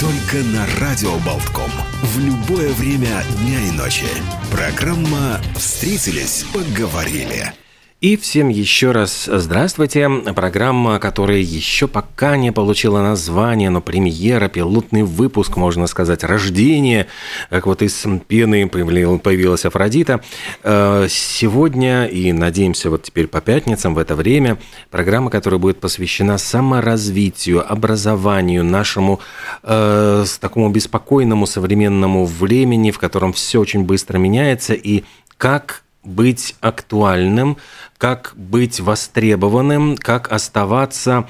Только 0.00 0.44
на 0.48 0.66
Радио 0.78 1.16
Болтком. 1.20 1.70
В 2.02 2.18
любое 2.18 2.70
время 2.74 3.24
дня 3.38 3.60
и 3.62 3.70
ночи. 3.70 4.04
Программа 4.50 5.40
«Встретились, 5.56 6.44
поговорили». 6.52 7.54
И 8.02 8.18
всем 8.18 8.50
еще 8.50 8.92
раз 8.92 9.24
здравствуйте. 9.24 10.06
Программа, 10.34 10.98
которая 10.98 11.38
еще 11.38 11.88
пока 11.88 12.36
не 12.36 12.52
получила 12.52 13.00
название, 13.00 13.70
но 13.70 13.80
премьера, 13.80 14.48
пилотный 14.48 15.02
выпуск, 15.02 15.56
можно 15.56 15.86
сказать, 15.86 16.22
рождение, 16.22 17.06
как 17.48 17.64
вот 17.64 17.80
из 17.80 18.04
пены 18.28 18.68
появилась 18.68 19.64
Афродита. 19.64 20.20
Э, 20.62 21.06
сегодня 21.08 22.04
и, 22.04 22.34
надеемся, 22.34 22.90
вот 22.90 23.04
теперь 23.04 23.28
по 23.28 23.40
пятницам 23.40 23.94
в 23.94 23.98
это 23.98 24.14
время, 24.14 24.58
программа, 24.90 25.30
которая 25.30 25.58
будет 25.58 25.80
посвящена 25.80 26.36
саморазвитию, 26.36 27.64
образованию, 27.66 28.62
нашему 28.62 29.20
э, 29.62 30.26
такому 30.38 30.68
беспокойному 30.68 31.46
современному 31.46 32.26
времени, 32.26 32.90
в 32.90 32.98
котором 32.98 33.32
все 33.32 33.58
очень 33.58 33.84
быстро 33.84 34.18
меняется, 34.18 34.74
и 34.74 35.04
как 35.38 35.85
быть 36.06 36.54
актуальным, 36.60 37.56
как 37.98 38.32
быть 38.36 38.80
востребованным, 38.80 39.96
как 39.96 40.30
оставаться 40.30 41.28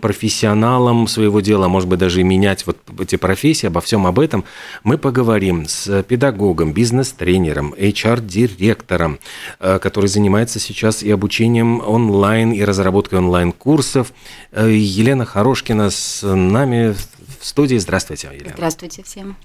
профессионалом 0.00 1.06
своего 1.06 1.40
дела, 1.40 1.68
может 1.68 1.88
быть, 1.88 2.00
даже 2.00 2.20
и 2.20 2.24
менять 2.24 2.66
вот 2.66 2.78
эти 2.98 3.14
профессии, 3.14 3.68
обо 3.68 3.80
всем 3.80 4.04
об 4.06 4.18
этом 4.18 4.44
мы 4.82 4.98
поговорим 4.98 5.68
с 5.68 6.02
педагогом, 6.02 6.72
бизнес-тренером, 6.72 7.72
HR-директором, 7.74 9.20
э, 9.60 9.78
который 9.78 10.06
занимается 10.06 10.58
сейчас 10.58 11.04
и 11.04 11.10
обучением 11.10 11.80
онлайн, 11.80 12.52
и 12.52 12.64
разработкой 12.64 13.20
онлайн-курсов. 13.20 14.12
Э, 14.50 14.68
Елена 14.68 15.24
Хорошкина 15.24 15.90
с 15.90 16.26
нами 16.26 16.96
в 17.38 17.46
студии. 17.46 17.76
Здравствуйте, 17.76 18.30
Елена. 18.32 18.54
Здравствуйте 18.56 19.04
всем. 19.04 19.36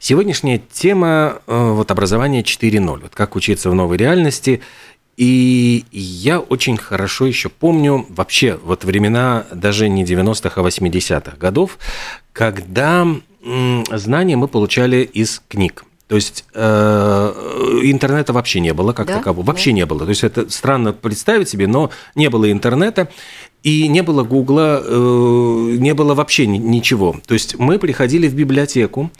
Сегодняшняя 0.00 0.58
тема 0.58 1.40
э, 1.46 1.70
вот 1.72 1.90
образование 1.90 2.42
4.0, 2.42 3.00
вот 3.02 3.14
как 3.14 3.36
учиться 3.36 3.70
в 3.70 3.74
новой 3.74 3.96
реальности. 3.96 4.60
И 5.16 5.84
я 5.90 6.38
очень 6.38 6.76
хорошо 6.76 7.26
еще 7.26 7.48
помню 7.48 8.06
вообще 8.08 8.58
вот 8.62 8.84
времена 8.84 9.46
даже 9.52 9.88
не 9.88 10.04
90-х, 10.04 10.60
а 10.60 10.64
80-х 10.64 11.36
годов, 11.36 11.78
когда 12.32 13.04
знания 13.90 14.36
мы 14.36 14.46
получали 14.46 14.98
из 14.98 15.42
книг. 15.48 15.84
То 16.08 16.14
есть 16.14 16.46
э, 16.54 17.32
интернета 17.82 18.32
вообще 18.32 18.60
не 18.60 18.72
было 18.72 18.94
как 18.94 19.08
да? 19.08 19.18
такового, 19.18 19.44
вообще 19.44 19.70
да. 19.70 19.76
не 19.76 19.86
было. 19.86 20.04
То 20.04 20.08
есть 20.08 20.24
это 20.24 20.48
странно 20.48 20.94
представить 20.94 21.50
себе, 21.50 21.66
но 21.66 21.90
не 22.14 22.30
было 22.30 22.50
интернета. 22.50 23.08
И 23.62 23.88
не 23.88 24.02
было 24.02 24.22
Гугла, 24.22 24.82
э, 24.84 25.76
не 25.78 25.92
было 25.94 26.14
вообще 26.14 26.46
ничего. 26.46 27.16
То 27.26 27.34
есть 27.34 27.58
мы 27.58 27.78
приходили 27.78 28.28
в 28.28 28.34
библиотеку, 28.34 29.10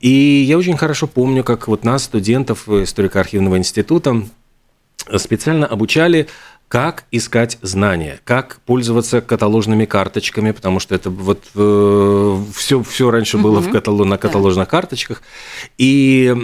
и 0.00 0.08
я 0.08 0.58
очень 0.58 0.76
хорошо 0.76 1.06
помню, 1.06 1.44
как 1.44 1.68
вот 1.68 1.84
нас, 1.84 2.04
студентов 2.04 2.68
историко-архивного 2.68 3.56
института, 3.56 4.24
специально 5.16 5.66
обучали 5.66 6.28
как 6.74 7.04
искать 7.12 7.56
знания, 7.62 8.18
как 8.24 8.58
пользоваться 8.66 9.20
каталожными 9.20 9.84
карточками, 9.84 10.50
потому 10.50 10.80
что 10.80 10.96
это 10.96 11.08
вот 11.08 11.44
э, 11.54 12.42
все, 12.52 12.82
все 12.82 13.12
раньше 13.12 13.38
было 13.38 13.60
угу. 13.60 13.68
в 13.68 13.70
каталог, 13.70 14.08
на 14.08 14.18
каталожных 14.18 14.66
да. 14.66 14.70
карточках. 14.72 15.22
И 15.78 16.34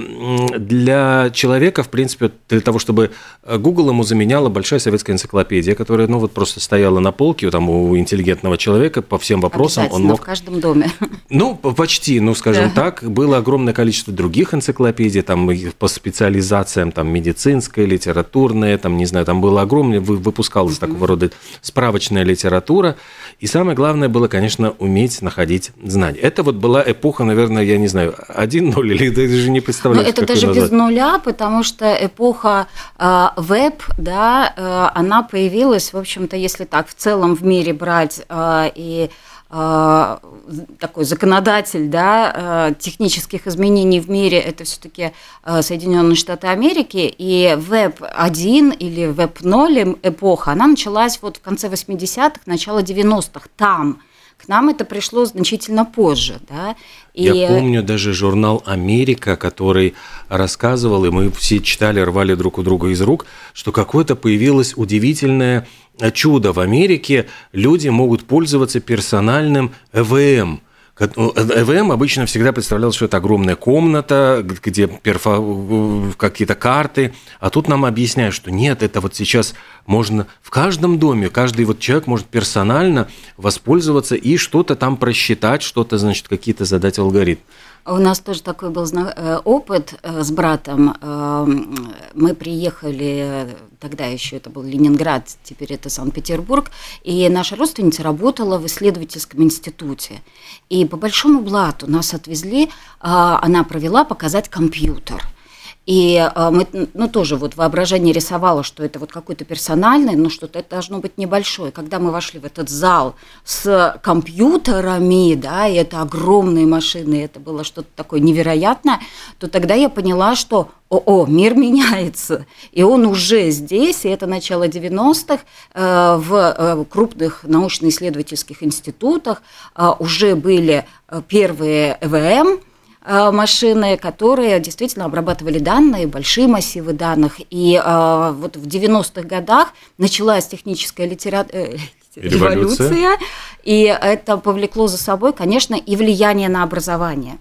для 0.56 1.30
человека, 1.30 1.82
в 1.82 1.88
принципе, 1.88 2.30
для 2.48 2.60
того, 2.60 2.78
чтобы 2.78 3.10
Google 3.44 3.88
ему 3.88 4.04
заменяла 4.04 4.48
большая 4.50 4.78
советская 4.78 5.16
энциклопедия, 5.16 5.74
которая, 5.74 6.06
ну, 6.06 6.20
вот 6.20 6.30
просто 6.30 6.60
стояла 6.60 7.00
на 7.00 7.10
полке 7.10 7.50
там, 7.50 7.69
у 7.69 7.98
интеллигентного 7.98 8.56
человека 8.56 9.02
по 9.02 9.19
всем 9.19 9.40
вопросам. 9.40 9.88
Он 9.90 10.04
мог... 10.04 10.20
в 10.20 10.24
каждом 10.24 10.60
доме. 10.60 10.92
Ну, 11.30 11.54
почти, 11.54 12.18
ну, 12.18 12.34
скажем 12.34 12.72
да. 12.74 12.82
так. 12.82 13.04
Было 13.04 13.38
огромное 13.38 13.72
количество 13.72 14.12
других 14.12 14.52
энциклопедий, 14.52 15.22
там, 15.22 15.48
по 15.78 15.86
специализациям, 15.86 16.91
там, 16.91 17.08
медицинская, 17.08 17.86
литературная, 17.86 18.76
там, 18.78 18.96
не 18.96 19.06
знаю, 19.06 19.24
там 19.24 19.40
было 19.40 19.62
огромное 19.62 20.00
выпускалась 20.00 20.76
mm-hmm. 20.76 20.80
такого 20.80 21.06
рода 21.06 21.30
справочная 21.62 22.24
литература. 22.24 22.96
И 23.38 23.46
самое 23.46 23.76
главное 23.76 24.08
было, 24.08 24.26
конечно, 24.26 24.74
уметь 24.78 25.22
находить 25.22 25.70
знания. 25.82 26.19
Это 26.19 26.42
вот 26.42 26.56
была 26.56 26.82
эпоха, 26.84 27.22
наверное, 27.22 27.62
я 27.62 27.78
не 27.78 27.86
знаю, 27.86 28.14
1-0 28.28 28.88
или 28.88 29.08
даже 29.10 29.50
не 29.50 29.60
представляю. 29.60 30.04
Но 30.04 30.10
это 30.10 30.26
даже 30.26 30.52
без 30.52 30.70
нуля, 30.70 31.20
потому 31.24 31.62
что 31.62 31.96
эпоха 32.04 32.66
э, 32.98 33.28
веб, 33.36 33.82
да, 33.98 34.52
э, 34.56 34.98
она 34.98 35.22
появилась, 35.22 35.92
в 35.92 35.96
общем-то, 35.96 36.36
если 36.36 36.64
так 36.64 36.88
в 36.88 36.94
целом 36.94 37.36
в 37.36 37.44
мире 37.44 37.72
брать 37.72 38.22
э, 38.28 38.70
и 38.74 39.10
такой 39.50 41.05
законодатель 41.05 41.88
да, 41.88 42.69
э, 42.71 42.75
технических 42.78 43.49
изменений 43.49 43.99
в 43.99 44.09
мире– 44.09 44.38
это 44.41 44.62
все-таки 44.62 45.12
э, 45.44 45.62
Соединенные 45.62 46.15
Штаты 46.15 46.47
Америки, 46.47 47.12
и 47.19 47.56
Web1 47.59 48.77
или 48.77 49.12
Web0 49.12 49.99
эпоха, 50.05 50.53
она 50.53 50.69
началась 50.69 51.19
вот 51.21 51.38
в 51.38 51.41
конце 51.41 51.69
80-х, 51.69 52.41
начало 52.47 52.83
90-х, 52.83 53.49
там– 53.56 54.00
к 54.42 54.48
нам 54.48 54.68
это 54.68 54.84
пришло 54.84 55.24
значительно 55.24 55.84
позже. 55.84 56.40
Да? 56.48 56.76
И... 57.14 57.24
Я 57.24 57.48
помню 57.48 57.82
даже 57.82 58.12
журнал 58.12 58.62
«Америка», 58.66 59.36
который 59.36 59.94
рассказывал, 60.28 61.04
и 61.04 61.10
мы 61.10 61.30
все 61.30 61.60
читали, 61.60 62.00
рвали 62.00 62.34
друг 62.34 62.58
у 62.58 62.62
друга 62.62 62.88
из 62.88 63.00
рук, 63.00 63.26
что 63.52 63.72
какое-то 63.72 64.16
появилось 64.16 64.74
удивительное 64.76 65.66
чудо 66.12 66.52
в 66.52 66.60
Америке. 66.60 67.26
Люди 67.52 67.88
могут 67.88 68.24
пользоваться 68.24 68.80
персональным 68.80 69.72
ЭВМ– 69.92 70.60
ну, 70.69 70.69
ЭВМ 71.00 71.93
обычно 71.93 72.27
всегда 72.27 72.53
представлял, 72.53 72.93
что 72.93 73.06
это 73.06 73.16
огромная 73.16 73.56
комната, 73.56 74.44
где 74.44 74.87
перфо... 74.87 76.12
какие-то 76.16 76.55
карты, 76.55 77.15
а 77.41 77.49
тут 77.49 77.69
нам 77.69 77.87
объясняют, 77.87 78.34
что 78.34 78.50
нет, 78.50 78.83
это 78.83 79.00
вот 79.00 79.15
сейчас 79.15 79.55
можно 79.87 80.27
в 80.43 80.50
каждом 80.50 80.99
доме, 80.99 81.31
каждый 81.31 81.65
вот 81.65 81.78
человек 81.81 82.06
может 82.06 82.27
персонально 82.27 83.09
воспользоваться 83.37 84.15
и 84.15 84.37
что-то 84.37 84.77
там 84.77 84.97
просчитать, 84.97 85.62
что-то, 85.62 85.97
значит, 85.97 86.28
какие-то 86.28 86.65
задать 86.66 86.99
алгоритм. 86.99 87.41
У 87.90 87.96
нас 87.96 88.20
тоже 88.20 88.40
такой 88.44 88.70
был 88.70 88.84
э, 88.84 89.38
опыт 89.44 89.98
э, 90.02 90.22
с 90.22 90.30
братом. 90.30 90.96
Эм, 91.02 91.92
мы 92.14 92.36
приехали, 92.36 93.56
тогда 93.80 94.06
еще 94.06 94.36
это 94.36 94.48
был 94.48 94.62
Ленинград, 94.62 95.24
теперь 95.42 95.72
это 95.72 95.90
Санкт-Петербург, 95.90 96.70
и 97.02 97.28
наша 97.28 97.56
родственница 97.56 98.04
работала 98.04 98.58
в 98.58 98.66
исследовательском 98.66 99.42
институте. 99.42 100.22
И 100.68 100.84
по 100.84 100.96
большому 100.96 101.40
блату 101.40 101.90
нас 101.90 102.14
отвезли, 102.14 102.70
а, 103.00 103.40
она 103.42 103.64
провела 103.64 104.04
показать 104.04 104.48
компьютер– 104.48 105.24
и 105.86 106.18
а, 106.18 106.50
мы, 106.50 106.66
ну, 106.94 107.08
тоже 107.08 107.36
вот 107.36 107.56
воображение 107.56 108.12
рисовало, 108.12 108.62
что 108.62 108.84
это 108.84 108.98
вот 108.98 109.10
какой-то 109.10 109.44
персональный, 109.44 110.14
но 110.14 110.28
что-то 110.28 110.58
это 110.58 110.70
должно 110.70 110.98
быть 110.98 111.16
небольшое. 111.16 111.72
Когда 111.72 111.98
мы 111.98 112.10
вошли 112.10 112.38
в 112.38 112.44
этот 112.44 112.68
зал 112.68 113.16
с 113.44 113.98
компьютерами, 114.02 115.34
да, 115.34 115.66
и 115.66 115.74
это 115.74 116.02
огромные 116.02 116.66
машины, 116.66 117.24
это 117.24 117.40
было 117.40 117.64
что-то 117.64 117.88
такое 117.96 118.20
невероятное, 118.20 119.00
то 119.38 119.49
тогда 119.49 119.75
я 119.75 119.88
поняла, 119.88 120.37
что 120.37 120.70
о, 120.90 120.99
о, 120.99 121.26
мир 121.26 121.55
меняется, 121.55 122.46
и 122.72 122.82
он 122.82 123.06
уже 123.06 123.50
здесь, 123.50 124.05
и 124.05 124.08
это 124.08 124.26
начало 124.26 124.69
90-х, 124.69 125.40
э, 125.72 126.16
в 126.16 126.34
э, 126.34 126.84
крупных 126.90 127.44
научно-исследовательских 127.44 128.62
институтах 128.62 129.43
э, 129.75 129.88
уже 129.99 130.37
были 130.37 130.87
первые 131.28 131.96
ЭВМ, 132.00 132.60
Э, 132.60 132.69
машины, 133.06 133.97
которые 133.97 134.61
действительно 134.61 135.06
обрабатывали 135.06 135.58
данные, 135.58 136.06
большие 136.06 136.47
массивы 136.47 136.93
данных. 136.93 137.41
И 137.50 137.81
э, 137.82 138.32
вот 138.37 138.56
в 138.56 138.67
90-х 138.67 139.23
годах 139.23 139.73
началась 139.97 140.47
техническая 140.47 141.06
литература 141.06 141.58
э, 141.58 141.76
революция. 142.17 142.88
революция, 142.88 143.19
и 143.62 143.82
это 143.85 144.37
повлекло 144.37 144.87
за 144.87 144.99
собой, 144.99 145.32
конечно, 145.32 145.75
и 145.75 145.97
влияние 145.97 146.49
на 146.49 146.62
образование. 146.62 147.38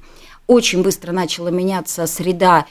Очень 0.47 0.81
быстро 0.81 1.11
начала 1.11 1.49
меняться 1.49 2.07
среда, 2.07 2.65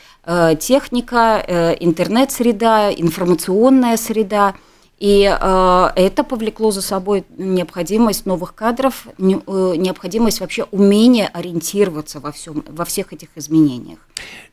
техника, 0.59 1.77
интернет-среда, 1.79 2.91
информационная 2.91 3.97
среда– 3.97 4.55
И 4.99 5.23
э, 5.31 5.89
это 5.95 6.25
повлекло 6.25 6.73
за 6.73 6.83
собой 6.83 7.25
необходимость 7.37 8.27
новых 8.27 8.55
кадров, 8.55 9.07
не, 9.17 9.35
э, 9.35 9.75
необходимость 9.77 10.41
вообще 10.41 10.65
умения 10.73 11.31
ориентироваться 11.33 12.19
во, 12.19 12.33
всем, 12.33 12.65
во 12.69 12.85
всех 12.85 13.13
этих 13.13 13.29
изменениях. 13.37 13.99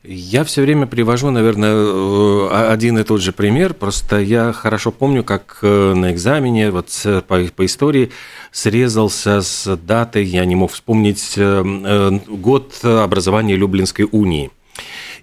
Я 0.04 0.44
все 0.44 0.62
время 0.62 0.86
привожу, 0.86 1.30
наверное, 1.30 1.74
э, 1.74 2.70
один 2.70 2.96
и 2.98 3.02
тот 3.02 3.22
же 3.22 3.32
пример. 3.32 3.74
Просто 3.74 4.20
я 4.20 4.52
хорошо 4.52 4.92
помню, 4.92 5.24
как 5.24 5.58
э, 5.62 5.94
на 5.94 6.12
экзамене 6.12 6.70
вот 6.70 6.90
по, 7.26 7.38
по 7.44 7.66
истории 7.66 8.12
срезался 8.52 9.40
с 9.40 9.76
датой, 9.76 10.24
я 10.24 10.44
не 10.44 10.54
мог 10.54 10.70
вспомнить 10.70 11.34
э, 11.36 12.20
год 12.28 12.84
образования 12.84 13.56
Люблинской 13.56 14.08
унии. 14.10 14.52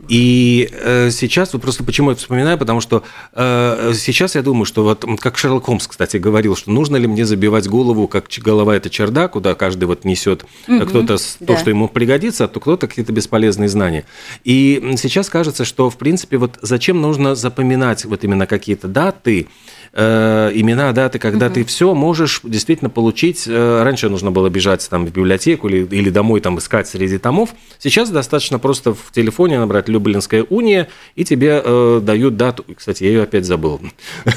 И 0.09 0.69
э, 0.71 1.09
сейчас, 1.11 1.53
вот 1.53 1.61
просто 1.61 1.83
почему 1.83 2.09
я 2.09 2.15
вспоминаю, 2.15 2.57
потому 2.57 2.81
что 2.81 3.03
э, 3.33 3.93
сейчас 3.95 4.35
я 4.35 4.41
думаю, 4.41 4.65
что 4.65 4.83
вот 4.83 5.05
как 5.19 5.37
Шерлок 5.37 5.65
Холмс, 5.65 5.87
кстати, 5.87 6.17
говорил, 6.17 6.55
что 6.55 6.71
нужно 6.71 6.97
ли 6.97 7.07
мне 7.07 7.25
забивать 7.25 7.67
голову, 7.67 8.07
как 8.07 8.27
голова 8.39 8.75
это 8.75 8.89
чердак, 8.89 9.33
куда 9.33 9.55
каждый 9.55 9.85
вот 9.85 10.05
несет 10.05 10.45
угу, 10.67 10.85
кто-то 10.85 11.17
да. 11.39 11.45
то, 11.45 11.57
что 11.57 11.69
ему 11.69 11.87
пригодится, 11.87 12.45
а 12.45 12.47
то 12.47 12.59
кто-то 12.59 12.87
какие-то 12.87 13.13
бесполезные 13.13 13.69
знания. 13.69 14.05
И 14.43 14.95
сейчас 14.97 15.29
кажется, 15.29 15.65
что 15.65 15.89
в 15.89 15.97
принципе 15.97 16.37
вот 16.37 16.57
зачем 16.61 17.01
нужно 17.01 17.35
запоминать 17.35 18.05
вот 18.05 18.23
именно 18.23 18.45
какие-то 18.45 18.87
даты, 18.87 19.47
э, 19.93 20.51
имена, 20.53 20.91
даты, 20.91 21.19
когда 21.19 21.47
угу. 21.47 21.55
ты 21.55 21.65
все 21.65 21.93
можешь 21.93 22.41
действительно 22.43 22.89
получить. 22.89 23.45
Э, 23.47 23.83
раньше 23.83 24.09
нужно 24.09 24.31
было 24.31 24.49
бежать 24.49 24.87
там 24.89 25.05
в 25.05 25.11
библиотеку 25.11 25.69
или, 25.69 25.85
или 25.85 26.09
домой 26.09 26.41
там 26.41 26.57
искать 26.57 26.87
среди 26.87 27.17
томов. 27.17 27.49
Сейчас 27.79 28.09
достаточно 28.09 28.59
просто 28.59 28.93
в 28.93 29.11
телефоне 29.11 29.59
набрать 29.59 29.87
Люблинская 29.93 30.43
уния, 30.49 30.89
и 31.15 31.23
тебе 31.23 31.61
э, 31.63 32.01
дают 32.03 32.35
дату. 32.35 32.65
Кстати, 32.75 33.03
я 33.03 33.09
ее 33.09 33.23
опять 33.23 33.45
забыл. 33.45 33.79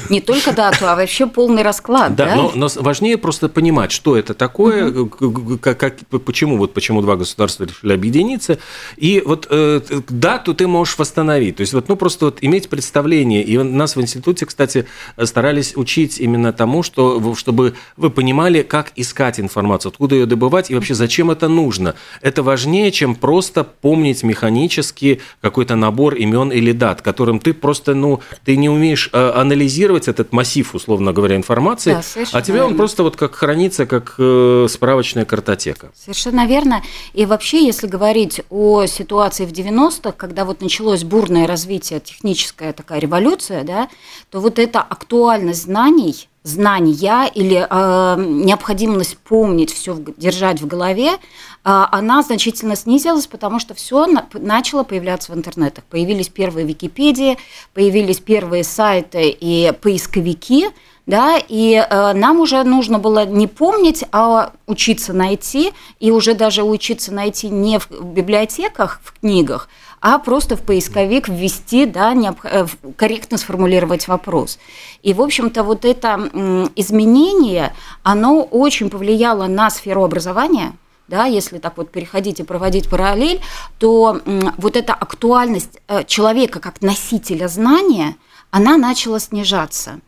Не 0.09 0.21
только 0.21 0.53
дату, 0.53 0.87
а 0.87 0.95
вообще 0.95 1.27
полный 1.27 1.63
расклад. 1.63 2.15
Да, 2.15 2.25
да? 2.25 2.35
Но, 2.35 2.51
но 2.55 2.67
важнее 2.77 3.17
просто 3.17 3.49
понимать, 3.49 3.91
что 3.91 4.15
это 4.15 4.33
такое, 4.33 4.89
угу. 4.89 5.57
как, 5.57 5.77
как, 5.79 5.97
почему, 6.25 6.57
вот 6.57 6.73
почему 6.73 7.01
два 7.01 7.15
государства 7.15 7.65
решили 7.65 7.93
объединиться. 7.93 8.59
И 8.95 9.21
вот 9.25 9.47
э, 9.49 9.81
дату 10.09 10.53
ты 10.53 10.67
можешь 10.67 10.97
восстановить. 10.97 11.57
То 11.57 11.61
есть 11.61 11.73
вот, 11.73 11.89
ну, 11.89 11.95
просто 11.95 12.25
вот 12.25 12.37
иметь 12.41 12.69
представление. 12.69 13.43
И 13.43 13.57
нас 13.57 13.95
в 13.95 14.01
институте, 14.01 14.45
кстати, 14.45 14.85
старались 15.23 15.75
учить 15.75 16.19
именно 16.19 16.53
тому, 16.53 16.83
что, 16.83 17.35
чтобы 17.35 17.75
вы 17.95 18.09
понимали, 18.09 18.61
как 18.61 18.91
искать 18.95 19.39
информацию, 19.39 19.89
откуда 19.89 20.15
ее 20.15 20.25
добывать 20.25 20.71
и 20.71 20.75
вообще 20.75 20.93
зачем 20.93 21.31
это 21.31 21.47
нужно. 21.47 21.95
Это 22.21 22.43
важнее, 22.43 22.91
чем 22.91 23.15
просто 23.15 23.63
помнить 23.63 24.23
механически 24.23 25.21
какой-то 25.41 25.75
набор 25.75 26.15
имен 26.15 26.51
или 26.51 26.71
дат, 26.71 27.01
которым 27.01 27.39
ты 27.39 27.53
просто, 27.53 27.93
ну, 27.93 28.21
ты 28.43 28.57
не 28.57 28.69
умеешь 28.69 29.09
э, 29.13 29.31
анализировать 29.35 30.07
этот 30.07 30.33
массив, 30.33 30.73
условно 30.73 31.13
говоря, 31.13 31.35
информации, 31.35 31.93
да, 31.93 32.23
а 32.31 32.41
тебе 32.41 32.63
он 32.63 32.75
просто 32.75 33.03
вот 33.03 33.15
как 33.15 33.35
хранится, 33.35 33.85
как 33.85 34.15
э, 34.17 34.67
справочная 34.69 35.25
картотека. 35.25 35.91
Совершенно 35.95 36.47
верно. 36.47 36.81
И 37.13 37.25
вообще, 37.25 37.65
если 37.65 37.87
говорить 37.87 38.41
о 38.49 38.85
ситуации 38.85 39.45
в 39.45 39.51
90-х, 39.51 40.11
когда 40.13 40.45
вот 40.45 40.61
началось 40.61 41.03
бурное 41.03 41.47
развитие, 41.47 41.99
техническая 41.99 42.73
такая 42.73 42.99
революция, 42.99 43.63
да, 43.63 43.89
то 44.29 44.39
вот 44.39 44.59
актуально 44.59 44.81
актуальность 44.81 45.63
знаний, 45.63 46.27
знания 46.47 47.29
или 47.33 47.67
э, 47.69 48.15
необходимость 48.21 49.17
помнить 49.17 49.71
все, 49.71 49.97
держать 50.17 50.61
в 50.61 50.67
голове, 50.67 51.13
э, 51.13 51.17
она 51.63 52.23
значительно 52.23 52.75
снизилась, 52.75 53.27
потому 53.27 53.59
что 53.59 53.73
все 53.73 54.05
на, 54.05 54.27
начало 54.33 54.83
появляться 54.83 55.31
в 55.31 55.35
интернетах. 55.35 55.83
Появились 55.85 56.29
первые 56.29 56.65
Википедии, 56.65 57.37
появились 57.73 58.19
первые 58.19 58.63
сайты 58.63 59.29
и 59.29 59.71
поисковики, 59.81 60.67
да, 61.07 61.37
и 61.37 61.73
э, 61.73 62.13
нам 62.13 62.41
уже 62.41 62.63
нужно 62.63 62.99
было 62.99 63.25
не 63.25 63.47
помнить, 63.47 64.03
а 64.11 64.51
учиться 64.67 65.13
найти, 65.13 65.73
и 66.01 66.11
уже 66.11 66.33
даже 66.33 66.63
учиться 66.63 67.13
найти 67.13 67.49
не 67.49 67.79
в 67.79 67.89
библиотеках, 68.03 68.99
в 69.03 69.19
книгах, 69.19 69.69
а 69.99 70.19
просто 70.19 70.55
в 70.55 70.61
поисковик 70.61 71.27
ввести, 71.27 71.85
да, 71.85 72.13
необ... 72.13 72.37
Э, 72.43 72.65
корректно 72.95 73.37
сформулировать 73.37 74.07
вопрос. 74.07 74.59
И, 75.03 75.13
в 75.13 75.21
общем-то, 75.21 75.63
вот 75.63 75.85
это 75.85 76.69
изменение, 76.75 77.73
оно 78.03 78.43
очень 78.43 78.89
повлияло 78.89 79.47
на 79.47 79.69
сферу 79.69 80.03
образования, 80.03 80.73
да, 81.07 81.25
если 81.25 81.57
так 81.57 81.77
вот 81.77 81.89
переходить 81.89 82.39
и 82.39 82.43
проводить 82.43 82.89
параллель, 82.89 83.41
то 83.79 84.21
вот 84.57 84.75
эта 84.75 84.93
актуальность 84.93 85.79
э, 85.87 86.03
человека 86.03 86.59
как 86.59 86.81
носителя 86.81 87.47
знания, 87.47 88.15
она 88.51 88.77
начала 88.77 89.19
снижаться. 89.19 89.99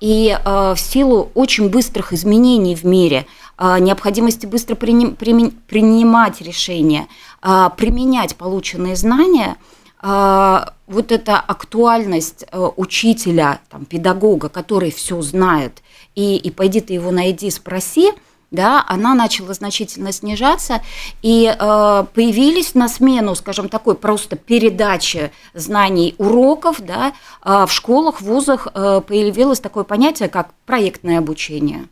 И 0.00 0.36
э, 0.36 0.74
в 0.74 0.78
силу 0.78 1.30
очень 1.34 1.68
быстрых 1.68 2.12
изменений 2.12 2.74
в 2.74 2.84
мире, 2.84 3.26
необходимости 3.58 4.46
быстро 4.46 4.74
приним, 4.74 5.14
приним, 5.16 5.50
принимать 5.50 6.40
решения, 6.40 7.06
э, 7.42 7.68
применять 7.76 8.36
полученные 8.36 8.96
знания, 8.96 9.56
э, 10.02 10.60
вот 10.86 11.12
эта 11.12 11.38
актуальность 11.38 12.44
э, 12.50 12.68
учителя, 12.76 13.60
там, 13.70 13.84
педагога, 13.84 14.48
который 14.48 14.90
все 14.90 15.20
знает, 15.22 15.82
и, 16.14 16.36
и 16.36 16.50
пойди 16.50 16.80
ты 16.80 16.94
его 16.94 17.10
найди, 17.10 17.50
спроси– 17.50 18.10
да, 18.54 18.84
она 18.86 19.14
начала 19.14 19.52
значительно 19.52 20.12
снижаться, 20.12 20.80
и 21.22 21.46
э, 21.46 22.04
появились 22.14 22.74
на 22.74 22.88
смену, 22.88 23.34
скажем, 23.34 23.68
такой 23.68 23.96
просто 23.96 24.36
передачи 24.36 25.32
знаний 25.54 26.14
уроков, 26.18 26.80
да, 26.80 27.12
э, 27.44 27.66
в 27.66 27.72
школах, 27.72 28.20
вузах 28.20 28.68
э, 28.72 29.00
появилось 29.06 29.60
такое 29.60 29.84
понятие, 29.84 30.28
как 30.28 30.54
проектное 30.66 31.18
обучение, 31.18 31.86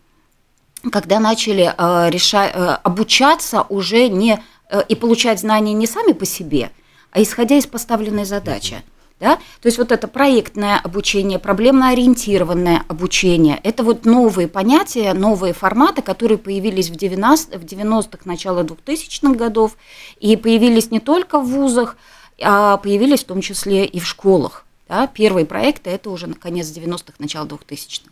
когда 0.91 1.21
начали 1.21 1.73
э, 1.77 2.11
решать, 2.11 2.53
э, 2.55 2.79
обучаться 2.83 3.63
уже 3.69 4.09
не 4.09 4.43
э, 4.69 4.83
и 4.89 4.95
получать 4.95 5.41
знания 5.41 5.75
не 5.75 5.87
сами 5.87 6.13
по 6.13 6.27
себе, 6.27 6.71
а 7.11 7.23
исходя 7.23 7.57
из 7.57 7.67
поставленной 7.67 8.25
задачи. 8.25 8.83
Да? 9.21 9.37
То 9.37 9.67
есть 9.67 9.79
вот 9.79 9.93
это 9.93 10.09
проектное 10.09 10.81
обучение, 10.81 11.39
проблемно-ориентированное 11.39 12.83
обучение, 12.89 13.61
это 13.63 13.85
вот 13.85 14.05
новые 14.05 14.49
понятия, 14.49 15.13
новые 15.13 15.53
форматы, 15.53 16.03
которые 16.03 16.39
появились 16.39 16.91
в 16.91 16.95
90-х, 16.95 17.57
в 17.57 17.65
90-х, 17.65 18.23
начало 18.25 18.65
2000-х 18.65 19.35
годов, 19.35 19.77
и 20.19 20.35
появились 20.37 20.91
не 20.91 20.99
только 20.99 21.39
в 21.39 21.47
вузах, 21.47 21.97
а 22.41 22.79
появились 22.79 23.21
в 23.21 23.27
том 23.27 23.41
числе 23.43 23.85
и 23.87 24.01
в 24.01 24.09
школах. 24.09 24.65
Да? 24.89 25.07
Первые 25.07 25.47
проекты– 25.47 25.91
это 25.91 26.11
уже 26.11 26.27
конец 26.35 26.67
90-х, 26.67 27.15
начало 27.21 27.47
2000-х 27.47 28.11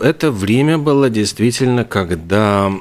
это 0.00 0.30
время 0.30 0.78
было 0.78 1.10
действительно, 1.10 1.84
когда 1.84 2.72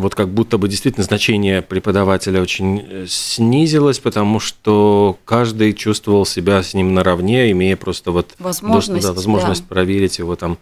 вот 0.00 0.14
как 0.14 0.28
будто 0.28 0.58
бы 0.58 0.68
действительно 0.68 1.04
значение 1.04 1.62
преподавателя 1.62 2.40
очень 2.40 2.80
э, 2.80 3.06
снизилось, 3.08 3.98
потому 3.98 4.40
что 4.40 5.18
каждый 5.24 5.74
чувствовал 5.74 6.24
себя 6.24 6.62
с 6.62 6.74
ним 6.74 6.94
наравне, 6.94 7.50
имея 7.50 7.76
просто 7.76 8.10
вот 8.10 8.34
возможность, 8.38 9.06
да, 9.06 9.12
возможность 9.12 9.62
да. 9.62 9.74
проверить 9.74 10.18
его 10.18 10.36
там 10.36 10.58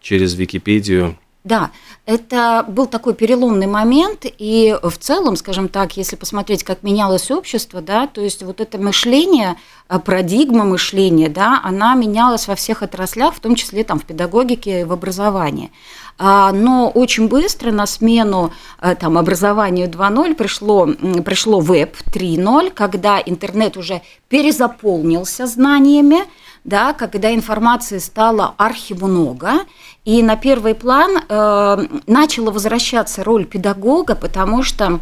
через 0.00 0.34
Википедию. 0.34 1.16
Да, 1.44 1.72
это 2.06 2.64
был 2.66 2.86
такой 2.86 3.12
переломный 3.12 3.66
момент, 3.66 4.24
и 4.24 4.74
в 4.82 4.96
целом, 4.96 5.36
скажем 5.36 5.68
так, 5.68 5.94
если 5.94 6.16
посмотреть, 6.16 6.64
как 6.64 6.82
менялось 6.82 7.30
общество, 7.30 7.82
да, 7.82 8.06
то 8.06 8.22
есть 8.22 8.42
вот 8.42 8.62
это 8.62 8.78
мышление, 8.78 9.56
э, 9.90 9.98
парадигма 9.98 10.64
мышления, 10.64 11.28
да, 11.28 11.60
она 11.62 11.94
менялась 11.96 12.48
во 12.48 12.54
всех 12.54 12.82
отраслях, 12.82 13.34
в 13.34 13.40
том 13.40 13.56
числе 13.56 13.84
там 13.84 14.00
в 14.00 14.06
педагогике 14.06 14.80
и 14.80 14.84
в 14.84 14.92
образовании. 14.92 15.70
А, 16.16 16.50
но 16.50 16.88
очень 16.88 17.28
быстро 17.28 17.72
на 17.72 17.84
смену 17.84 18.50
э, 18.80 18.94
там, 18.94 19.18
образованию 19.18 19.86
2.0 19.90 20.34
пришло, 20.36 20.86
пришло 21.22 21.60
веб 21.60 21.94
3.0, 22.06 22.70
когда 22.70 23.20
интернет 23.20 23.76
уже 23.76 24.00
перезаполнился 24.30 25.46
знаниями, 25.46 26.20
да, 26.64 26.94
когда 26.94 27.34
информации 27.34 27.98
стало 27.98 28.54
архимного, 28.56 29.60
и 30.04 30.22
на 30.22 30.36
первый 30.36 30.74
план 30.74 31.18
э, 31.28 31.86
начала 32.06 32.50
возвращаться 32.50 33.22
роль 33.22 33.44
педагога, 33.44 34.14
потому 34.14 34.62
что 34.62 35.00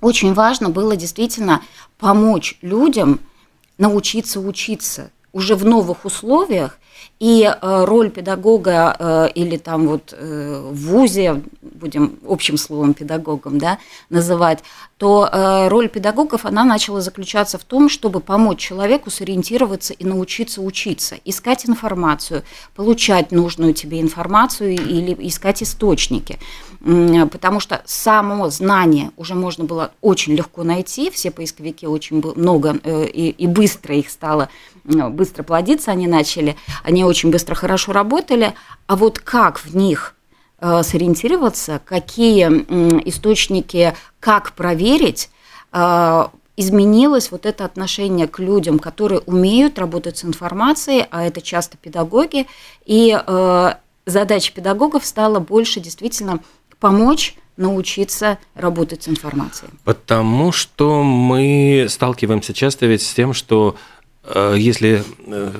очень 0.00 0.34
важно 0.34 0.68
было 0.68 0.96
действительно 0.96 1.62
помочь 1.98 2.58
людям 2.60 3.20
научиться 3.78 4.40
учиться 4.40 5.10
уже 5.32 5.54
в 5.54 5.64
новых 5.64 6.04
условиях, 6.04 6.78
и 7.20 7.44
э, 7.44 7.84
роль 7.84 8.10
педагога 8.10 8.96
э, 8.98 9.28
или 9.34 9.58
там 9.58 9.86
вот 9.86 10.14
э, 10.16 10.70
в 10.70 10.86
ВУЗе, 10.86 11.42
будем 11.60 12.18
общим 12.26 12.56
словом 12.56 12.94
педагогом 12.94 13.58
да, 13.58 13.78
называть, 14.08 14.60
то 14.96 15.30
роль 15.70 15.88
педагогов, 15.88 16.44
она 16.44 16.62
начала 16.62 17.00
заключаться 17.00 17.56
в 17.56 17.64
том, 17.64 17.88
чтобы 17.88 18.20
помочь 18.20 18.58
человеку 18.58 19.10
сориентироваться 19.10 19.94
и 19.94 20.04
научиться 20.04 20.60
учиться, 20.60 21.16
искать 21.24 21.66
информацию, 21.66 22.42
получать 22.76 23.32
нужную 23.32 23.72
тебе 23.72 24.02
информацию 24.02 24.72
или 24.74 25.16
искать 25.26 25.62
источники. 25.62 26.38
Потому 26.80 27.60
что 27.60 27.82
само 27.86 28.50
знание 28.50 29.10
уже 29.16 29.34
можно 29.34 29.64
было 29.64 29.90
очень 30.02 30.34
легко 30.34 30.64
найти, 30.64 31.10
все 31.10 31.30
поисковики 31.30 31.86
очень 31.86 32.22
много 32.36 32.76
и, 32.84 33.30
и 33.30 33.46
быстро 33.46 33.96
их 33.96 34.10
стало, 34.10 34.50
быстро 34.84 35.44
плодиться 35.44 35.92
они 35.92 36.08
начали, 36.08 36.56
они 36.84 37.06
очень 37.10 37.30
быстро, 37.30 37.54
хорошо 37.54 37.92
работали, 37.92 38.54
а 38.86 38.96
вот 38.96 39.18
как 39.18 39.58
в 39.58 39.76
них 39.76 40.14
э, 40.58 40.82
сориентироваться, 40.82 41.80
какие 41.84 42.46
источники, 43.08 43.94
как 44.20 44.52
проверить, 44.52 45.30
э, 45.72 46.24
изменилось 46.56 47.30
вот 47.30 47.46
это 47.46 47.64
отношение 47.64 48.28
к 48.28 48.38
людям, 48.38 48.78
которые 48.78 49.20
умеют 49.20 49.78
работать 49.78 50.18
с 50.18 50.24
информацией, 50.24 51.06
а 51.10 51.24
это 51.24 51.40
часто 51.40 51.76
педагоги, 51.76 52.46
и 52.84 53.18
э, 53.18 53.74
задача 54.06 54.52
педагогов 54.52 55.06
стала 55.06 55.38
больше 55.38 55.80
действительно 55.80 56.40
помочь 56.78 57.36
научиться 57.56 58.38
работать 58.54 59.04
с 59.04 59.08
информацией. 59.08 59.70
Потому 59.84 60.50
что 60.50 61.02
мы 61.02 61.86
сталкиваемся 61.88 62.54
часто 62.54 62.86
ведь 62.86 63.02
с 63.02 63.12
тем, 63.12 63.34
что 63.34 63.76
если 64.54 65.02
э, 65.26 65.50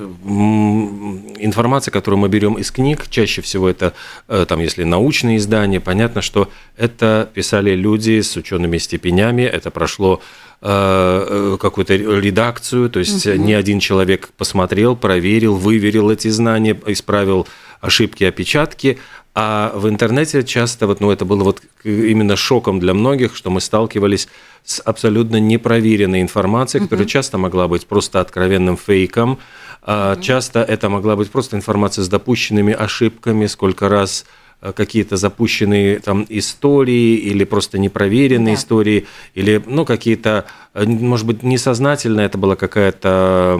информация, 1.39 1.91
которую 1.91 2.19
мы 2.19 2.29
берем 2.29 2.53
из 2.55 2.69
книг, 2.69 3.07
чаще 3.09 3.41
всего 3.41 3.67
это, 3.67 3.93
э, 4.27 4.45
там, 4.47 4.59
если 4.59 4.83
научные 4.83 5.37
издания, 5.37 5.79
понятно, 5.79 6.21
что 6.21 6.47
это 6.77 7.27
писали 7.33 7.71
люди 7.71 8.21
с 8.21 8.37
учеными 8.37 8.77
степенями, 8.77 9.43
это 9.43 9.71
прошло 9.71 10.21
какую-то 10.63 11.95
редакцию, 11.95 12.91
то 12.91 12.99
есть 12.99 13.25
угу. 13.25 13.35
не 13.35 13.55
один 13.55 13.79
человек 13.79 14.29
посмотрел, 14.37 14.95
проверил, 14.95 15.55
выверил 15.55 16.11
эти 16.11 16.27
знания, 16.27 16.79
исправил 16.85 17.47
ошибки, 17.79 18.23
опечатки, 18.25 18.99
а 19.33 19.71
в 19.75 19.87
интернете 19.87 20.43
часто, 20.43 20.87
вот, 20.87 20.99
ну, 20.99 21.09
это 21.09 21.23
было 21.23 21.43
вот 21.43 21.61
именно 21.83 22.35
шоком 22.35 22.79
для 22.79 22.93
многих, 22.93 23.35
что 23.35 23.49
мы 23.49 23.61
сталкивались 23.61 24.27
с 24.63 24.81
абсолютно 24.81 25.37
непроверенной 25.39 26.21
информацией, 26.21 26.83
которая 26.83 27.05
uh 27.05 27.09
часто 27.09 27.37
могла 27.37 27.67
быть 27.67 27.87
просто 27.87 28.19
откровенным 28.19 28.75
фейком, 28.75 29.39
uh 29.83 30.19
часто 30.21 30.61
это 30.61 30.89
могла 30.89 31.15
быть 31.15 31.31
просто 31.31 31.55
информация 31.55 32.03
с 32.03 32.09
допущенными 32.09 32.73
ошибками, 32.73 33.45
сколько 33.45 33.87
раз 33.87 34.25
а, 34.61 34.73
какие-то 34.73 35.17
запущенные 35.17 35.99
там 35.99 36.25
истории 36.29 37.15
или 37.15 37.45
просто 37.45 37.79
непроверенные 37.79 38.53
да. 38.55 38.59
истории, 38.61 39.07
или 39.33 39.63
ну, 39.65 39.85
какие-то, 39.85 40.45
а, 40.73 40.85
может 40.85 41.25
быть, 41.25 41.41
несознательно 41.41 42.21
это 42.21 42.37
была 42.37 42.55
какая-то 42.55 43.59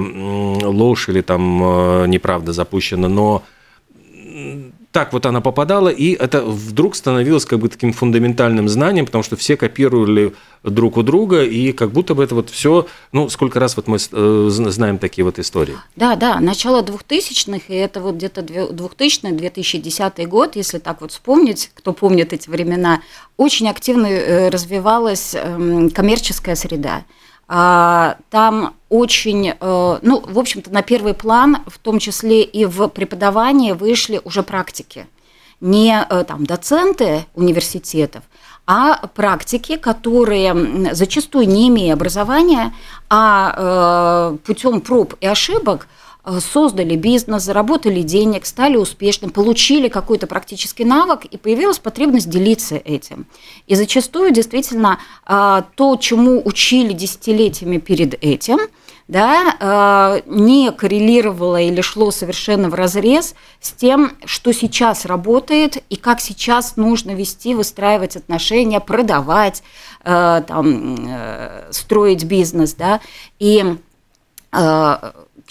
ложь 0.64 1.10
или 1.10 1.22
там 1.22 1.62
а, 1.64 2.06
неправда 2.06 2.54
запущена, 2.54 3.08
но 3.08 3.44
так 4.92 5.14
вот 5.14 5.26
она 5.26 5.42
попадала, 5.42 5.90
и 5.90 6.12
это 6.14 6.44
вдруг 6.44 6.96
становилось 6.96 7.46
как 7.46 7.60
бы 7.60 7.70
таким 7.70 7.94
фундаментальным 7.94 8.68
знанием, 8.68 9.06
потому 9.06 9.24
что 9.24 9.36
все 9.36 9.56
копировали 9.56 10.34
друг 10.64 10.98
у 10.98 11.04
друга, 11.04 11.44
и 11.44 11.72
как 11.72 11.92
будто 11.92 12.14
бы 12.14 12.24
это 12.24 12.36
вот 12.36 12.50
все, 12.50 12.88
ну, 13.12 13.30
сколько 13.30 13.60
раз 13.60 13.78
вот 13.78 13.88
мы 13.88 13.98
э, 13.98 14.48
знаем 14.50 14.98
такие 14.98 15.24
вот 15.24 15.40
истории. 15.40 15.76
Да, 15.96 16.16
да, 16.16 16.40
начало 16.40 16.82
2000-х, 16.82 17.66
и 17.70 17.76
это 17.76 18.02
вот 18.02 18.16
где-то 18.16 18.42
2000-2010 18.42 20.28
год, 20.28 20.56
если 20.56 20.78
так 20.78 21.02
вот 21.02 21.12
вспомнить, 21.12 21.72
кто 21.74 21.94
помнит 21.94 22.34
эти 22.34 22.50
времена, 22.50 23.02
очень 23.38 23.70
активно 23.70 24.08
э, 24.08 24.50
развивалась 24.50 25.34
эм, 25.36 25.90
коммерческая 25.90 26.56
среда. 26.56 27.06
А, 27.54 28.16
там 28.30 28.76
очень, 28.88 29.50
э, 29.50 30.00
ну, 30.02 30.24
в 30.26 30.40
общем-то, 30.40 30.72
на 30.72 30.82
первый 30.82 31.14
план, 31.14 31.58
в 31.68 31.80
том 31.80 32.00
числе 32.00 32.44
и 32.44 32.64
в 32.64 32.88
преподавании, 32.88 33.74
вышли 33.74 34.22
уже 34.24 34.42
практики. 34.42 35.06
Не 35.60 36.06
э, 36.10 36.24
там 36.24 36.46
доценты 36.46 37.26
университетов, 37.36 38.24
а 38.66 39.06
практики, 39.08 39.76
которые 39.76 40.94
зачастую 40.94 41.50
не 41.50 41.68
имея 41.68 41.96
образования, 41.96 42.74
а 43.10 44.32
э, 44.34 44.38
путем 44.46 44.80
проб 44.80 45.16
и 45.20 45.28
ошибок– 45.28 45.88
создали 46.40 46.96
бизнес, 46.96 47.44
заработали 47.44 48.02
денег, 48.04 48.46
стали 48.46 48.78
успешным, 48.78 49.32
получили 49.32 49.88
какой-то 49.88 50.28
практический 50.28 50.86
навык, 50.86 51.26
и 51.26 51.38
появилась 51.38 51.80
потребность 51.80 52.30
делиться 52.30 52.76
этим. 52.76 53.26
И 53.66 53.76
зачастую 53.76 54.32
действительно 54.32 55.00
э, 55.26 55.64
то, 55.76 55.96
чему 55.98 56.42
учили 56.46 56.94
десятилетиями 56.94 57.80
перед 57.80 58.24
этим, 58.24 58.60
да, 59.08 59.56
э, 59.60 60.22
не 60.28 60.72
коррелировало 60.72 61.60
или 61.60 61.82
шло 61.82 62.12
совершенно 62.12 62.70
в 62.70 62.76
разрез 62.76 63.34
с 63.60 63.72
тем, 63.72 64.12
что 64.26 64.54
сейчас 64.54 65.06
работает 65.06 65.84
и 65.90 65.96
как 65.96 66.22
сейчас 66.22 66.78
нужно 66.78 67.12
вести, 67.12 67.56
выстраивать 67.56 68.16
отношения, 68.16 68.80
продавать, 68.80 69.64
там, 70.04 71.10
строить 71.72 72.24
бизнес. 72.24 72.74
Да, 72.74 73.02
и 73.40 73.76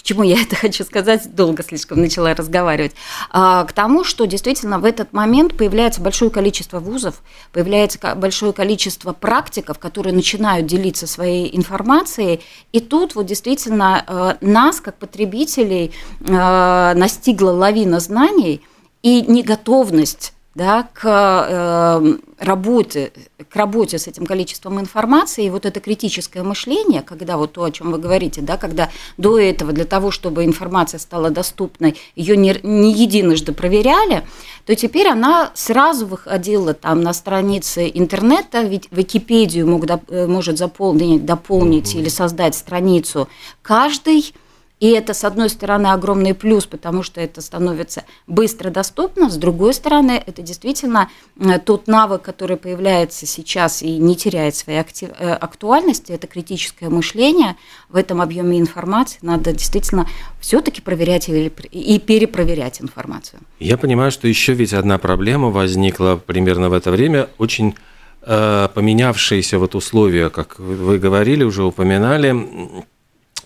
к 0.01 0.03
чему 0.03 0.23
я 0.23 0.41
это 0.41 0.55
хочу 0.55 0.83
сказать, 0.83 1.35
долго 1.35 1.63
слишком 1.63 2.01
начала 2.01 2.33
разговаривать, 2.33 2.93
а, 3.29 3.63
к 3.65 3.73
тому, 3.73 4.03
что 4.03 4.25
действительно 4.25 4.79
в 4.79 4.85
этот 4.85 5.13
момент 5.13 5.55
появляется 5.55 6.01
большое 6.01 6.31
количество 6.31 6.79
вузов, 6.79 7.21
появляется 7.51 7.99
большое 8.15 8.51
количество 8.51 9.13
практиков, 9.13 9.77
которые 9.77 10.13
начинают 10.13 10.65
делиться 10.65 11.05
своей 11.05 11.55
информацией, 11.55 12.41
и 12.71 12.79
тут 12.79 13.15
вот 13.15 13.27
действительно 13.27 14.03
э, 14.07 14.45
нас, 14.45 14.81
как 14.81 14.97
потребителей, 14.97 15.91
э, 16.19 16.93
настигла 16.95 17.51
лавина 17.51 17.99
знаний 17.99 18.61
и 19.03 19.21
неготовность 19.21 20.33
да, 20.53 20.89
к 20.93 21.05
э, 21.05 22.17
работе, 22.39 23.13
к 23.49 23.55
работе 23.55 23.97
с 23.97 24.07
этим 24.07 24.25
количеством 24.25 24.81
информации, 24.81 25.45
и 25.45 25.49
вот 25.49 25.65
это 25.65 25.79
критическое 25.79 26.43
мышление, 26.43 27.01
когда 27.01 27.37
вот 27.37 27.53
то, 27.53 27.63
о 27.63 27.71
чем 27.71 27.91
вы 27.91 27.99
говорите, 27.99 28.41
да, 28.41 28.57
когда 28.57 28.89
до 29.17 29.39
этого 29.39 29.71
для 29.71 29.85
того, 29.85 30.11
чтобы 30.11 30.43
информация 30.43 30.99
стала 30.99 31.29
доступной, 31.29 31.97
ее 32.15 32.35
не, 32.35 32.59
не 32.63 32.91
единожды 32.91 33.53
проверяли, 33.53 34.27
то 34.65 34.75
теперь 34.75 35.07
она 35.07 35.51
сразу 35.53 36.05
выходила 36.05 36.73
там 36.73 37.01
на 37.01 37.13
страницы 37.13 37.89
интернета, 37.93 38.63
ведь 38.63 38.89
Википедию 38.91 39.67
мог, 39.67 39.85
э, 39.85 40.27
может 40.27 40.57
заполнить, 40.57 41.25
дополнить 41.25 41.95
или 41.95 42.09
создать 42.09 42.55
страницу 42.55 43.29
каждый 43.61 44.33
и 44.81 44.89
это, 44.89 45.13
с 45.13 45.23
одной 45.23 45.49
стороны, 45.49 45.87
огромный 45.87 46.33
плюс, 46.33 46.65
потому 46.65 47.03
что 47.03 47.21
это 47.21 47.39
становится 47.41 48.03
быстро 48.25 48.71
доступно, 48.71 49.29
с 49.29 49.37
другой 49.37 49.75
стороны, 49.75 50.21
это 50.25 50.41
действительно 50.41 51.07
э, 51.39 51.59
тот 51.59 51.85
навык, 51.85 52.23
который 52.23 52.57
появляется 52.57 53.27
сейчас 53.27 53.83
и 53.83 53.97
не 53.97 54.15
теряет 54.15 54.55
своей 54.55 54.79
актив... 54.79 55.11
Э, 55.19 55.33
актуальности, 55.33 56.11
это 56.11 56.25
критическое 56.25 56.89
мышление. 56.89 57.57
В 57.89 57.95
этом 57.95 58.21
объеме 58.21 58.59
информации 58.59 59.19
надо 59.21 59.53
действительно 59.53 60.07
все-таки 60.39 60.81
проверять 60.81 61.29
и 61.29 61.99
перепроверять 61.99 62.81
информацию. 62.81 63.41
Я 63.59 63.77
понимаю, 63.77 64.11
что 64.11 64.27
еще 64.27 64.53
ведь 64.53 64.73
одна 64.73 64.97
проблема 64.97 65.51
возникла 65.51 66.19
примерно 66.25 66.69
в 66.69 66.73
это 66.73 66.89
время, 66.89 67.29
очень 67.37 67.75
э, 68.23 68.67
поменявшиеся 68.73 69.59
вот 69.59 69.75
условия, 69.75 70.31
как 70.31 70.57
вы 70.57 70.97
говорили, 70.97 71.43
уже 71.43 71.63
упоминали, 71.63 72.35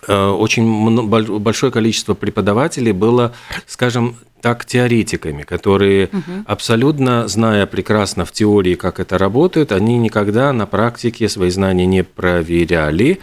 очень 0.08 1.08
большое 1.40 1.72
количество 1.72 2.14
преподавателей 2.14 2.92
было, 2.92 3.34
скажем 3.66 4.18
так, 4.42 4.64
теоретиками, 4.66 5.42
которые 5.42 6.10
угу. 6.14 6.22
абсолютно, 6.46 7.28
зная 7.28 7.66
прекрасно 7.66 8.26
в 8.26 8.32
теории, 8.32 8.76
как 8.76 9.00
это 9.00 9.18
работает, 9.18 9.72
они 9.72 9.98
никогда 9.98 10.54
на 10.54 10.68
практике 10.68 11.28
свои 11.30 11.50
знания 11.50 11.88
не 11.88 12.04
проверяли, 12.04 13.20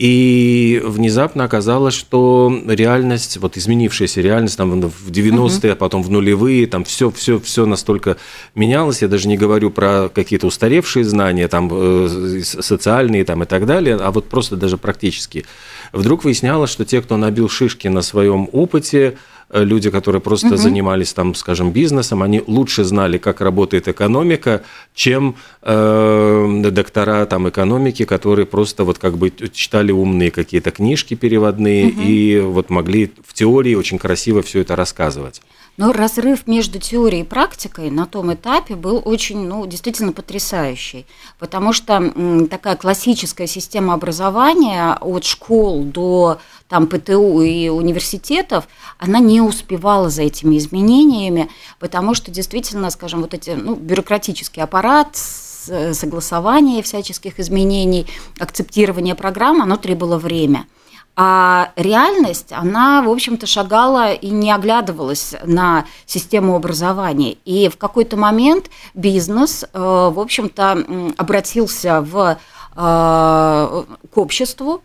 и 0.00 0.80
внезапно 0.82 1.44
оказалось, 1.44 1.92
что 1.92 2.50
реальность, 2.66 3.36
вот 3.36 3.58
изменившаяся 3.58 4.22
реальность 4.22 4.56
там 4.56 4.80
в 4.80 5.10
90-е, 5.10 5.72
а 5.72 5.76
потом 5.76 6.02
в 6.02 6.10
нулевые, 6.10 6.66
там 6.66 6.84
все, 6.84 7.10
все, 7.10 7.38
все 7.38 7.66
настолько 7.66 8.16
менялось. 8.54 9.02
Я 9.02 9.08
даже 9.08 9.28
не 9.28 9.36
говорю 9.36 9.70
про 9.70 10.08
какие-то 10.08 10.46
устаревшие 10.46 11.04
знания, 11.04 11.48
там 11.48 11.68
э, 11.70 12.40
социальные 12.42 13.26
там 13.26 13.42
и 13.42 13.46
так 13.46 13.66
далее, 13.66 13.96
а 13.96 14.10
вот 14.10 14.26
просто 14.30 14.56
даже 14.56 14.78
практически. 14.78 15.44
Вдруг 15.92 16.24
выяснялось, 16.24 16.70
что 16.70 16.84
те, 16.84 17.00
кто 17.02 17.16
набил 17.16 17.48
шишки 17.48 17.88
на 17.88 18.02
своем 18.02 18.48
опыте, 18.52 19.16
Э, 19.52 19.64
люди, 19.64 19.90
которые 19.90 20.20
просто 20.20 20.48
угу. 20.48 20.56
занимались 20.56 21.12
там, 21.12 21.34
скажем, 21.34 21.72
бизнесом, 21.72 22.22
они 22.22 22.42
лучше 22.46 22.84
знали, 22.84 23.18
как 23.18 23.40
работает 23.40 23.88
экономика, 23.88 24.62
чем 24.94 25.34
э, 25.62 26.62
доктора 26.70 27.26
там 27.26 27.48
экономики, 27.48 28.04
которые 28.04 28.46
просто 28.46 28.84
вот 28.84 28.98
как 28.98 29.18
бы 29.18 29.32
читали 29.52 29.90
умные 29.90 30.30
какие-то 30.30 30.70
книжки 30.70 31.14
переводные 31.14 31.88
угу. 31.88 32.00
и 32.00 32.40
вот 32.40 32.70
могли 32.70 33.10
в 33.26 33.34
теории 33.34 33.74
очень 33.74 33.98
красиво 33.98 34.42
все 34.42 34.60
это 34.60 34.76
рассказывать. 34.76 35.42
Но 35.80 35.92
разрыв 35.92 36.46
между 36.46 36.78
теорией 36.78 37.22
и 37.22 37.24
практикой 37.24 37.90
на 37.90 38.04
том 38.04 38.34
этапе 38.34 38.76
был 38.76 39.00
очень, 39.02 39.46
ну, 39.46 39.66
действительно 39.66 40.12
потрясающий, 40.12 41.06
потому 41.38 41.72
что 41.72 42.12
такая 42.50 42.76
классическая 42.76 43.46
система 43.46 43.94
образования 43.94 44.98
от 45.00 45.24
школ 45.24 45.84
до 45.84 46.38
там 46.68 46.86
ПТУ 46.86 47.40
и 47.40 47.70
университетов, 47.70 48.68
она 48.98 49.20
не 49.20 49.40
успевала 49.40 50.10
за 50.10 50.20
этими 50.20 50.58
изменениями, 50.58 51.48
потому 51.78 52.12
что 52.12 52.30
действительно, 52.30 52.90
скажем, 52.90 53.22
вот 53.22 53.32
эти, 53.32 53.48
ну, 53.48 53.74
бюрократический 53.74 54.62
аппарат, 54.62 55.16
согласование 55.16 56.82
всяческих 56.82 57.40
изменений, 57.40 58.06
акцептирование 58.38 59.14
программ, 59.14 59.62
оно 59.62 59.78
требовало 59.78 60.18
время– 60.18 60.66
А 61.16 61.72
реальность, 61.76 62.52
она, 62.52 63.02
в 63.02 63.10
общем-то, 63.10 63.46
шагала 63.46 64.12
и 64.12 64.30
не 64.30 64.52
оглядывалась 64.52 65.34
на 65.44 65.84
систему 66.06 66.56
образования. 66.56 67.36
И 67.44 67.68
в 67.68 67.76
какой-то 67.76 68.16
момент 68.16 68.70
бизнес, 68.94 69.64
э, 69.64 69.68
в 69.72 70.18
общем-то, 70.18 71.12
обратился 71.18 72.00
в, 72.00 72.38
э, 72.76 73.84
к 74.14 74.16
обществу, 74.16 74.82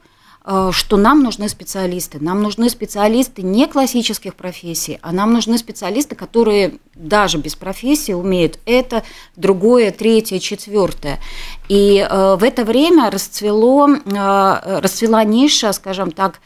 что 0.72 0.98
нам 0.98 1.24
нужны 1.24 1.50
специалисты. 1.50 2.20
Нам 2.20 2.44
нужны 2.44 2.70
специалисты 2.70 3.42
не 3.42 3.68
классических 3.68 4.36
профессий, 4.36 5.00
а 5.02 5.12
нам 5.12 5.34
нужны 5.34 5.58
специалисты, 5.58 6.16
которые 6.16 6.75
даже 6.94 7.38
без 7.38 7.56
профессии 7.56 8.12
умеют 8.12 8.60
это, 8.66 9.04
другое, 9.36 9.92
третье, 9.92 10.40
четвертое. 10.40 11.20
И 11.68 11.98
э, 11.98 12.36
в 12.36 12.44
это 12.44 12.64
время 12.64 13.10
расцвело, 13.10 13.90
э, 13.90 14.80
расцвела 14.80 15.24
ниша, 15.24 15.74
скажем 15.74 16.12
так, 16.12 16.40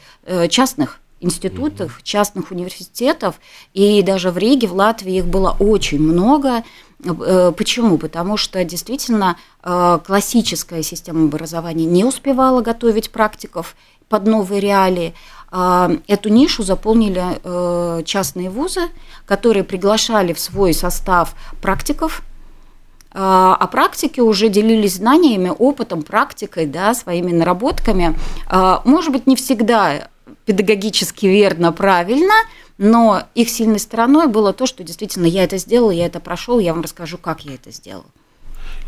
частных 0.49 0.99
институтов, 1.21 2.01
частных 2.03 2.51
университетов, 2.51 3.35
и 3.73 4.01
даже 4.01 4.31
в 4.31 4.37
Риге, 4.37 4.67
в 4.67 4.73
Латвии 4.73 5.17
их 5.17 5.25
было 5.25 5.55
очень 5.59 5.99
много. 5.99 6.63
Почему? 7.01 7.97
Потому 7.97 8.35
что 8.35 8.63
действительно 8.65 9.37
классическая 9.61 10.83
система 10.83 11.25
образования 11.25 11.85
не 11.85 12.03
успевала 12.03 12.61
готовить 12.61 13.09
практиков, 13.09 13.75
под 14.09 14.27
новые 14.27 14.59
реалии. 14.59 15.13
А, 15.51 15.91
эту 16.07 16.29
нишу 16.29 16.63
заполнили 16.63 17.23
э, 17.43 18.03
частные 18.03 18.49
вузы, 18.49 18.81
которые 19.25 19.63
приглашали 19.63 20.33
в 20.33 20.39
свой 20.39 20.73
состав 20.73 21.35
практиков, 21.61 22.23
а, 23.11 23.65
практики 23.67 24.19
уже 24.19 24.49
делились 24.49 24.95
знаниями, 24.95 25.51
опытом, 25.57 26.03
практикой, 26.03 26.67
да, 26.67 26.93
своими 26.93 27.31
наработками. 27.31 28.15
Может 28.85 29.11
быть, 29.11 29.25
не 29.25 29.35
всегда 29.35 30.09
педагогически 30.45 31.25
верно, 31.25 31.71
правильно, 31.71 32.35
но 32.79 33.23
их 33.35 33.49
сильной 33.49 33.77
стороной 33.77 34.27
было 34.27 34.53
то, 34.53 34.65
что 34.65 34.83
действительно 34.83 35.25
я 35.25 35.43
это 35.43 35.57
сделал, 35.57 35.91
я 35.91 36.05
это 36.05 36.21
прошел, 36.21 36.59
я 36.59 36.73
вам 36.73 36.81
расскажу, 36.81 37.17
как 37.17 37.41
я 37.41 37.55
это 37.55 37.71
сделал. 37.71 38.05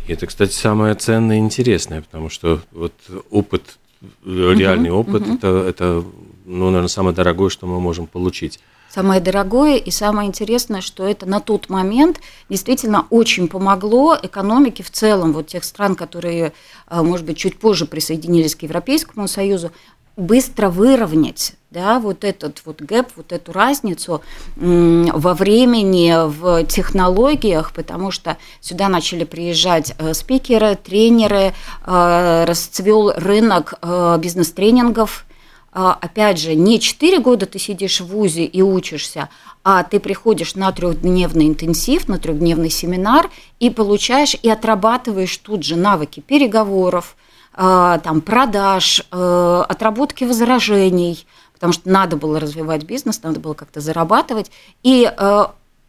И 0.08 0.14
это, 0.14 0.26
кстати, 0.26 0.52
самое 0.52 0.94
ценное 0.94 1.36
и 1.36 1.40
интересное, 1.40 2.00
потому 2.00 2.30
что 2.30 2.62
вот 2.72 2.94
опыт 3.30 3.78
реальный 4.24 4.90
угу, 4.90 5.00
опыт 5.00 5.22
угу. 5.22 5.34
это, 5.34 5.46
это, 5.68 6.04
ну, 6.46 6.66
наверное, 6.66 6.88
самое 6.88 7.14
дорогое, 7.14 7.50
что 7.50 7.66
мы 7.66 7.80
можем 7.80 8.06
получить. 8.06 8.60
Самое 8.88 9.20
дорогое 9.20 9.76
и 9.76 9.90
самое 9.90 10.26
интересное, 10.28 10.80
что 10.80 11.06
это 11.06 11.26
на 11.26 11.40
тот 11.40 11.68
момент 11.68 12.20
действительно 12.48 13.06
очень 13.10 13.48
помогло 13.48 14.16
экономике 14.22 14.82
в 14.82 14.90
целом, 14.90 15.32
вот 15.32 15.48
тех 15.48 15.64
стран, 15.64 15.94
которые, 15.94 16.52
а, 16.86 17.02
может 17.02 17.26
быть, 17.26 17.36
чуть 17.38 17.58
позже 17.58 17.86
присоединились 17.86 18.54
к 18.54 18.62
Европейскому 18.62 19.28
Союзу, 19.28 19.70
быстро 20.16 20.68
выровнять 20.68 21.54
да, 21.72 21.98
вот 21.98 22.22
этот 22.22 22.62
вот 22.66 22.82
гэп, 22.82 23.08
вот 23.16 23.32
эту 23.32 23.52
разницу 23.52 24.22
во 24.56 25.34
времени, 25.34 26.14
в 26.28 26.64
технологиях, 26.64 27.72
потому 27.72 28.10
что 28.10 28.36
сюда 28.60 28.88
начали 28.88 29.24
приезжать 29.24 29.94
э, 29.98 30.12
спикеры, 30.12 30.76
тренеры, 30.76 31.54
э, 31.86 32.44
расцвел 32.46 33.12
рынок 33.12 33.74
э, 33.80 34.18
бизнес-тренингов. 34.20 35.24
Опять 35.72 36.38
же, 36.38 36.54
не 36.54 36.78
4 36.78 37.18
года 37.20 37.46
ты 37.46 37.58
сидишь 37.58 38.02
в 38.02 38.08
ВУЗе 38.08 38.44
и 38.44 38.60
учишься, 38.60 39.30
а 39.64 39.82
ты 39.84 40.00
приходишь 40.00 40.54
на 40.54 40.70
трехдневный 40.70 41.46
интенсив, 41.46 42.08
на 42.08 42.18
трехдневный 42.18 42.68
семинар 42.68 43.30
и 43.58 43.70
получаешь 43.70 44.36
и 44.42 44.50
отрабатываешь 44.50 45.34
тут 45.38 45.64
же 45.64 45.76
навыки 45.76 46.20
переговоров, 46.20 47.16
там, 47.54 48.20
продаж, 48.20 49.04
э, 49.10 49.64
отработки 49.68 50.24
возражений, 50.24 51.26
потому 51.52 51.72
что 51.72 51.88
надо 51.88 52.16
было 52.16 52.40
развивать 52.40 52.84
бизнес, 52.84 53.22
надо 53.22 53.40
было 53.40 53.54
как-то 53.54 53.80
зарабатывать. 53.80 54.50
И 54.82 55.04
э, 55.04 55.44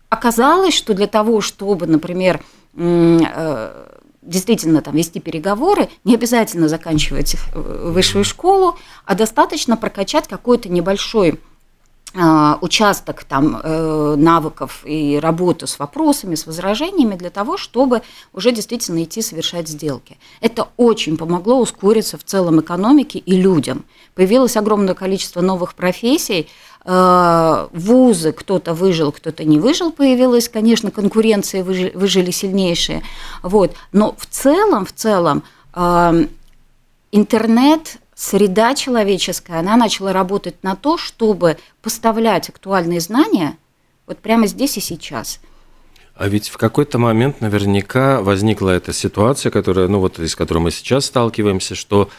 оказалось, 0.09 0.73
что 0.73 0.93
для 0.93 1.07
того, 1.07 1.41
чтобы, 1.41 1.87
например, 1.87 2.43
действительно 4.21 4.81
там 4.81 4.95
вести 4.95 5.19
переговоры, 5.19 5.89
не 6.03 6.15
обязательно 6.15 6.67
заканчивать 6.67 7.35
высшую 7.53 8.23
школу, 8.23 8.77
а 9.05 9.15
достаточно 9.15 9.77
прокачать 9.77 10.27
какой-то 10.27 10.69
небольшой 10.69 11.39
участок 12.15 13.23
там 13.23 13.59
э, 13.63 14.15
навыков 14.15 14.83
и 14.85 15.19
работу 15.19 15.65
с 15.65 15.79
вопросами, 15.79 16.35
с 16.35 16.45
возражениями 16.45 17.15
для 17.15 17.31
того, 17.31 17.57
чтобы 17.57 18.03
уже 18.33 18.51
действительно 18.51 19.03
идти 19.03 19.23
совершать 19.23 19.67
сделки. 19.67 20.17
Это 20.39 20.67
очень 20.77 21.17
помогло 21.17 21.59
ускориться 21.59 22.19
в 22.19 22.23
целом 22.23 22.59
экономике 22.59 23.17
и 23.17 23.35
людям. 23.35 23.83
Появилось 24.13 24.55
огромное 24.57 24.93
количество 24.93 25.41
новых 25.41 25.73
профессий, 25.73 26.47
э, 26.85 27.67
вузы, 27.71 28.31
кто-то 28.31 28.75
выжил, 28.75 29.11
кто-то 29.11 29.43
не 29.43 29.57
выжил, 29.57 29.91
появилась, 29.91 30.49
конечно, 30.49 30.91
конкуренция, 30.91 31.63
выжили, 31.63 31.91
выжили 31.95 32.29
сильнейшие. 32.29 33.01
Вот. 33.41 33.73
Но 33.91 34.13
в 34.19 34.27
целом, 34.27 34.85
в 34.85 34.93
целом, 34.93 35.41
э, 35.73 36.27
интернет 37.11 37.97
среда 38.15 38.75
человеческая, 38.75 39.59
она 39.59 39.75
начала 39.75 40.13
работать 40.13 40.63
на 40.63 40.75
то, 40.75 40.97
чтобы 40.97 41.57
поставлять 41.81 42.49
актуальные 42.49 42.99
знания 42.99 43.57
вот 44.05 44.19
прямо 44.19 44.47
здесь 44.47 44.77
и 44.77 44.81
сейчас. 44.81 45.39
А 46.15 46.27
ведь 46.27 46.49
в 46.49 46.57
какой-то 46.57 46.99
момент 46.99 47.41
наверняка 47.41 48.21
возникла 48.21 48.69
эта 48.69 48.93
ситуация, 48.93 49.51
которая, 49.51 49.87
ну 49.87 49.99
вот, 49.99 50.19
с 50.19 50.35
которой 50.35 50.59
мы 50.59 50.71
сейчас 50.71 51.05
сталкиваемся, 51.05 51.73
что 51.73 52.09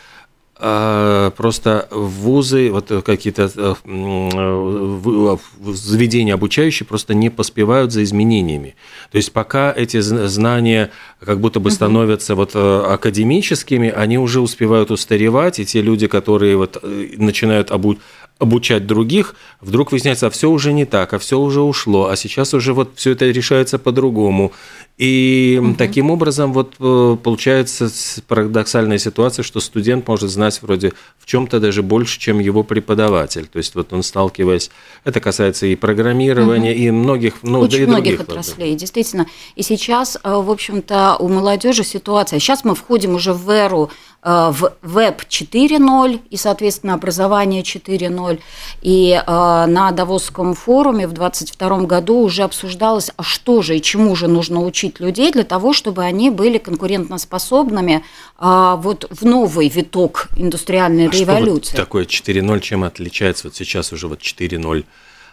просто 0.57 1.89
вузы, 1.91 2.71
вот 2.71 2.91
какие-то 3.05 3.51
э, 3.57 3.75
э, 3.85 5.37
заведения 5.73 6.35
обучающие 6.35 6.87
просто 6.87 7.13
не 7.13 7.29
поспевают 7.29 7.93
за 7.93 8.05
изменениями. 8.05 8.77
То 9.11 9.17
есть 9.17 9.33
пока 9.33 9.73
эти 9.77 10.01
знания 10.01 10.91
как 11.19 11.41
будто 11.41 11.59
бы 11.59 11.71
становятся 11.71 12.37
вот 12.37 12.53
э, 12.55 12.83
академическими, 12.87 13.91
они 13.91 14.17
уже 14.17 14.41
успевают 14.41 14.93
устаревать, 14.93 15.59
и 15.59 15.67
те 15.67 15.83
люди, 15.83 16.07
которые 16.07 16.57
вот 16.57 16.83
начинают 17.17 17.73
обу 17.73 17.97
обучать 18.45 18.87
других, 18.87 19.35
вдруг 19.61 19.91
выясняется, 19.91 20.29
а 20.29 20.31
все 20.31 20.49
уже 20.49 20.73
не 20.73 20.85
так, 20.85 21.13
а 21.13 21.19
все 21.19 21.41
уже 21.41 21.61
ушло, 21.61 22.09
а 22.09 22.17
сейчас 22.17 22.55
уже 22.55 22.73
вот 22.73 22.93
все 22.95 23.11
это 23.11 23.25
решается 23.27 23.79
по-другому. 23.79 24.53
И 24.97 25.61
угу. 25.61 25.75
таким 25.77 26.13
образом 26.13 26.53
вот 26.53 26.75
э, 26.79 27.17
получается 27.21 27.91
парадоксальная 28.29 28.99
ситуация, 28.99 29.43
что 29.43 29.59
студент 29.59 30.07
может 30.07 30.31
знать 30.31 30.63
вроде 30.63 30.93
в 31.19 31.27
чем-то 31.27 31.59
даже 31.59 31.83
больше, 31.83 32.21
чем 32.21 32.39
его 32.39 32.63
преподаватель. 32.63 33.47
То 33.47 33.59
есть 33.59 33.75
вот 33.75 33.93
он 33.93 34.05
сталкиваясь, 34.05 34.71
это 35.03 35.19
касается 35.19 35.67
и 35.67 35.75
программирования, 35.75 36.71
угу. 36.71 36.81
и 36.81 36.91
многих, 36.93 37.35
ну, 37.43 37.61
Очень 37.61 37.79
да 37.79 37.83
и 37.83 37.87
многих 37.87 38.19
других 38.19 38.21
отраслей, 38.21 38.69
ладно. 38.69 38.79
действительно. 38.79 39.27
И 39.57 39.63
сейчас, 39.63 40.17
э, 40.23 40.33
в 40.33 40.49
общем-то, 40.49 41.17
у 41.19 41.29
молодежи 41.29 41.83
ситуация. 41.83 42.39
Сейчас 42.39 42.63
мы 42.63 42.77
входим 42.77 43.17
уже 43.17 43.33
в 43.33 43.51
эру 43.51 43.91
в 44.25 44.73
веб 44.81 45.23
4.0 45.29 46.21
и, 46.31 46.37
соответственно, 46.37 46.95
образование 46.95 47.63
4.0. 47.63 48.41
И 48.81 49.11
э, 49.13 49.27
на 49.27 49.91
Давосском 49.91 50.55
форуме 50.55 51.07
в 51.07 51.13
2022 51.13 51.81
году 51.81 52.21
уже 52.21 52.43
обсуждалось, 52.43 53.11
а 53.17 53.23
что 53.23 53.61
же 53.61 53.77
и 53.77 53.83
чему 53.83 54.17
же 54.17 54.27
нужно 54.29 54.65
учить 54.65 54.99
людей 54.99 55.31
для 55.31 55.45
того, 55.45 55.75
чтобы 55.75 56.05
они 56.05 56.31
были 56.31 56.57
конкурентоспособными 56.57 58.03
э, 58.39 58.75
вот 58.79 59.07
в 59.11 59.27
новый 59.27 59.69
виток 59.69 60.29
индустриальной 60.37 61.09
а 61.09 61.11
революции. 61.11 61.73
Что 61.73 61.77
вот 61.77 61.85
такое 61.85 62.05
4.0, 62.07 62.61
чем 62.61 62.85
отличается 62.85 63.49
вот 63.49 63.57
сейчас 63.57 63.93
уже 63.93 64.09
вот 64.09 64.21
4.0? 64.21 64.85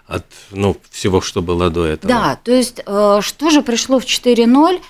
от 0.07 0.25
ну, 0.49 0.75
всего, 0.89 1.21
что 1.21 1.41
было 1.41 1.69
до 1.69 1.85
этого. 1.85 2.13
Да, 2.13 2.39
то 2.43 2.51
есть 2.51 2.81
что 2.81 3.49
же 3.49 3.61
пришло 3.61 3.97
в 3.97 4.03
4.0? 4.03 4.81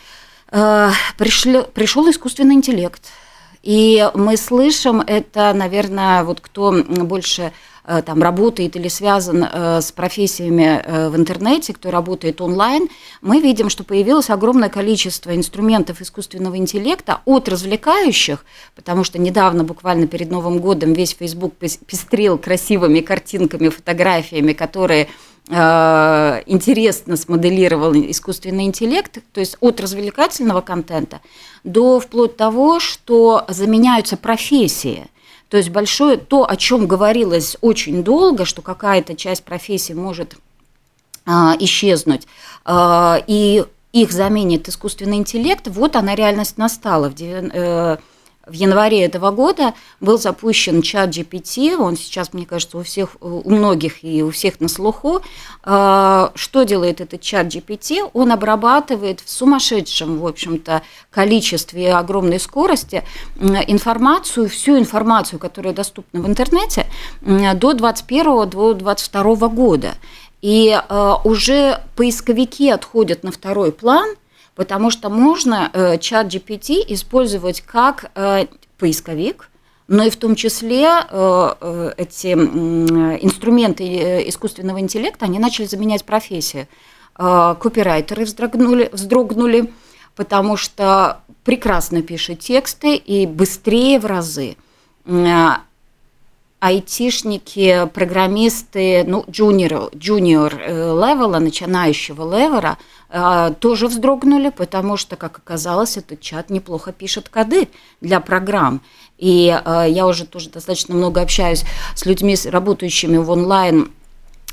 Пришло, 1.17 1.61
пришел 1.61 2.09
искусственный 2.09 2.55
интеллект, 2.55 3.03
и 3.63 4.09
мы 4.15 4.37
слышим 4.37 5.01
это, 5.01 5.53
наверное, 5.53 6.23
вот 6.23 6.41
кто 6.41 6.71
больше 6.71 7.53
э, 7.85 8.01
там 8.03 8.23
работает 8.23 8.75
или 8.75 8.87
связан 8.87 9.43
э, 9.43 9.81
с 9.81 9.91
профессиями 9.91 10.81
э, 10.83 11.09
в 11.09 11.15
интернете, 11.15 11.73
кто 11.73 11.91
работает 11.91 12.41
онлайн, 12.41 12.89
мы 13.21 13.39
видим, 13.39 13.69
что 13.69 13.83
появилось 13.83 14.31
огромное 14.31 14.69
количество 14.69 15.35
инструментов 15.35 16.01
искусственного 16.01 16.57
интеллекта 16.57 17.21
от 17.25 17.47
развлекающих, 17.49 18.45
потому 18.75 19.03
что 19.03 19.19
недавно, 19.19 19.63
буквально 19.63 20.07
перед 20.07 20.31
Новым 20.31 20.59
годом, 20.59 20.93
весь 20.93 21.13
Facebook 21.13 21.53
пестрил 21.55 22.39
красивыми 22.39 23.01
картинками, 23.01 23.69
фотографиями, 23.69 24.53
которые 24.53 25.07
интересно 25.51 27.17
смоделировал 27.17 27.93
искусственный 27.93 28.63
интеллект, 28.63 29.19
то 29.33 29.39
есть 29.39 29.57
от 29.59 29.81
развлекательного 29.81 30.61
контента 30.61 31.19
до 31.63 31.99
вплоть 31.99 32.37
того, 32.37 32.79
что 32.79 33.45
заменяются 33.49 34.15
профессии. 34.17 35.07
То 35.49 35.57
есть 35.57 35.69
большое 35.69 36.15
то, 36.15 36.49
о 36.49 36.55
чем 36.55 36.87
говорилось 36.87 37.57
очень 37.59 38.03
долго, 38.03 38.45
что 38.45 38.61
какая-то 38.61 39.15
часть 39.15 39.43
профессии 39.43 39.91
может 39.91 40.37
а, 41.25 41.55
исчезнуть, 41.59 42.25
а, 42.63 43.21
и 43.27 43.65
их 43.91 44.11
заменит 44.13 44.69
искусственный 44.69 45.17
интеллект, 45.17 45.67
вот 45.67 45.97
она 45.97 46.15
реальность 46.15 46.57
настала. 46.57 47.09
В, 47.09 47.15
э, 47.19 47.97
в 48.47 48.53
январе 48.53 49.03
этого 49.03 49.31
года 49.31 49.73
был 49.99 50.17
запущен 50.17 50.81
чат 50.81 51.09
GPT, 51.09 51.75
он 51.75 51.95
сейчас, 51.95 52.33
мне 52.33 52.45
кажется, 52.45 52.77
у 52.77 52.83
всех, 52.83 53.15
у 53.21 53.49
многих 53.49 54.03
и 54.03 54.23
у 54.23 54.31
всех 54.31 54.59
на 54.59 54.67
слуху. 54.67 55.21
А, 55.63 56.31
что 56.35 56.63
делает 56.63 57.01
этот 57.01 57.21
чат 57.21 57.47
GPT? 57.47 58.09
Он 58.13 58.31
обрабатывает 58.31 59.19
в 59.19 59.29
сумасшедшем, 59.29 60.19
в 60.19 60.27
общем-то, 60.27 60.81
количестве 61.11 61.93
огромной 61.93 62.39
скорости 62.39 63.03
информацию, 63.39 64.49
всю 64.49 64.77
информацию, 64.77 65.39
которая 65.39 65.73
доступна 65.73 66.21
в 66.21 66.27
интернете 66.27 66.87
до 67.21 67.73
2021 67.73 68.49
до 68.49 68.73
2022 68.73 69.47
года. 69.49 69.93
И 70.41 70.71
а, 70.71 71.21
уже 71.23 71.81
поисковики 71.95 72.69
отходят 72.69 73.23
на 73.23 73.31
второй 73.31 73.71
план, 73.71 74.15
потому 74.61 74.91
что 74.91 75.09
можно 75.09 75.71
э, 75.73 75.97
чат 75.97 76.27
GPT 76.27 76.85
использовать 76.89 77.61
как 77.61 78.11
э, 78.13 78.45
поисковик, 78.77 79.49
но 79.87 80.03
и 80.03 80.11
в 80.11 80.17
том 80.17 80.35
числе 80.35 80.87
э, 81.09 81.93
эти 81.97 82.27
инструменты 82.33 83.83
искусственного 84.29 84.79
интеллекта, 84.79 85.25
они 85.25 85.39
начали 85.39 85.65
заменять 85.65 86.05
профессию. 86.05 86.67
Копирайтеры 87.15 88.25
вздрогнули, 88.25 88.89
вздрогнули, 88.93 89.73
потому 90.15 90.57
что 90.57 91.21
прекрасно 91.43 92.03
пишет 92.03 92.41
тексты 92.41 92.97
и 92.97 93.25
быстрее 93.25 93.99
в 93.99 94.05
разы 94.05 94.57
айтишники, 96.61 97.89
программисты, 97.91 99.03
ну, 99.03 99.25
junior, 99.27 99.91
junior 99.93 100.55
левела, 100.55 101.39
начинающего 101.39 102.37
левера, 102.37 102.77
э, 103.09 103.53
тоже 103.59 103.87
вздрогнули, 103.87 104.49
потому 104.49 104.95
что, 104.95 105.15
как 105.15 105.39
оказалось, 105.39 105.97
этот 105.97 106.21
чат 106.21 106.51
неплохо 106.51 106.91
пишет 106.91 107.29
коды 107.29 107.67
для 107.99 108.19
программ. 108.19 108.81
И 109.17 109.47
э, 109.49 109.85
я 109.89 110.05
уже 110.05 110.27
тоже 110.27 110.51
достаточно 110.51 110.93
много 110.93 111.19
общаюсь 111.21 111.63
с 111.95 112.05
людьми, 112.05 112.37
работающими 112.45 113.17
в 113.17 113.31
онлайн, 113.31 113.89